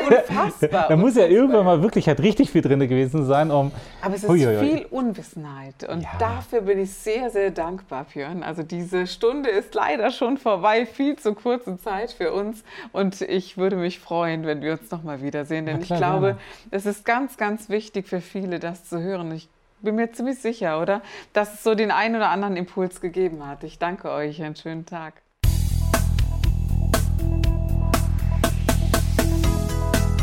Unfassbar. 0.09 0.87
da 0.88 0.96
muss 0.96 1.16
ja 1.16 1.26
irgendwann 1.26 1.64
mal 1.64 1.83
wirklich 1.83 2.09
halt 2.09 2.20
richtig 2.20 2.50
viel 2.50 2.62
drin 2.62 2.80
gewesen 2.80 3.24
sein, 3.24 3.50
um. 3.50 3.70
Aber 4.02 4.14
es 4.14 4.24
ist 4.24 4.30
Uiuiui. 4.30 4.59
viel 4.59 4.87
Unwissenheit. 4.90 5.88
Und 5.88 6.02
ja. 6.02 6.11
dafür 6.18 6.62
bin 6.62 6.80
ich 6.80 6.92
sehr, 6.92 7.30
sehr 7.30 7.50
dankbar, 7.50 8.06
Björn. 8.12 8.42
Also 8.42 8.62
diese 8.62 9.06
Stunde 9.06 9.50
ist 9.50 9.74
leider 9.74 10.11
schon 10.11 10.38
vorbei, 10.38 10.87
viel 10.87 11.16
zu 11.16 11.35
kurze 11.35 11.78
Zeit 11.78 12.12
für 12.12 12.33
uns. 12.33 12.64
Und 12.92 13.20
ich 13.20 13.56
würde 13.56 13.76
mich 13.76 14.00
freuen, 14.00 14.44
wenn 14.44 14.62
wir 14.62 14.72
uns 14.72 14.90
nochmal 14.90 15.22
wiedersehen. 15.22 15.66
Denn 15.66 15.80
klar, 15.80 15.98
ich 15.98 16.04
glaube, 16.04 16.26
gerne. 16.26 16.40
es 16.70 16.87
ist 16.87 17.04
ganz, 17.04 17.37
ganz 17.37 17.68
wichtig 17.68 18.09
für 18.09 18.20
viele, 18.20 18.59
das 18.59 18.85
zu 18.85 19.00
hören. 19.00 19.33
Ich 19.33 19.48
bin 19.80 19.94
mir 19.94 20.12
ziemlich 20.12 20.38
sicher, 20.40 20.80
oder? 20.80 21.00
Dass 21.33 21.54
es 21.54 21.62
so 21.62 21.74
den 21.74 21.90
einen 21.90 22.16
oder 22.16 22.28
anderen 22.28 22.56
Impuls 22.56 23.00
gegeben 23.00 23.46
hat. 23.46 23.64
Ich 23.64 23.78
danke 23.78 24.11
euch. 24.11 24.42
Einen 24.42 24.56
schönen 24.56 24.85
Tag. 24.85 25.14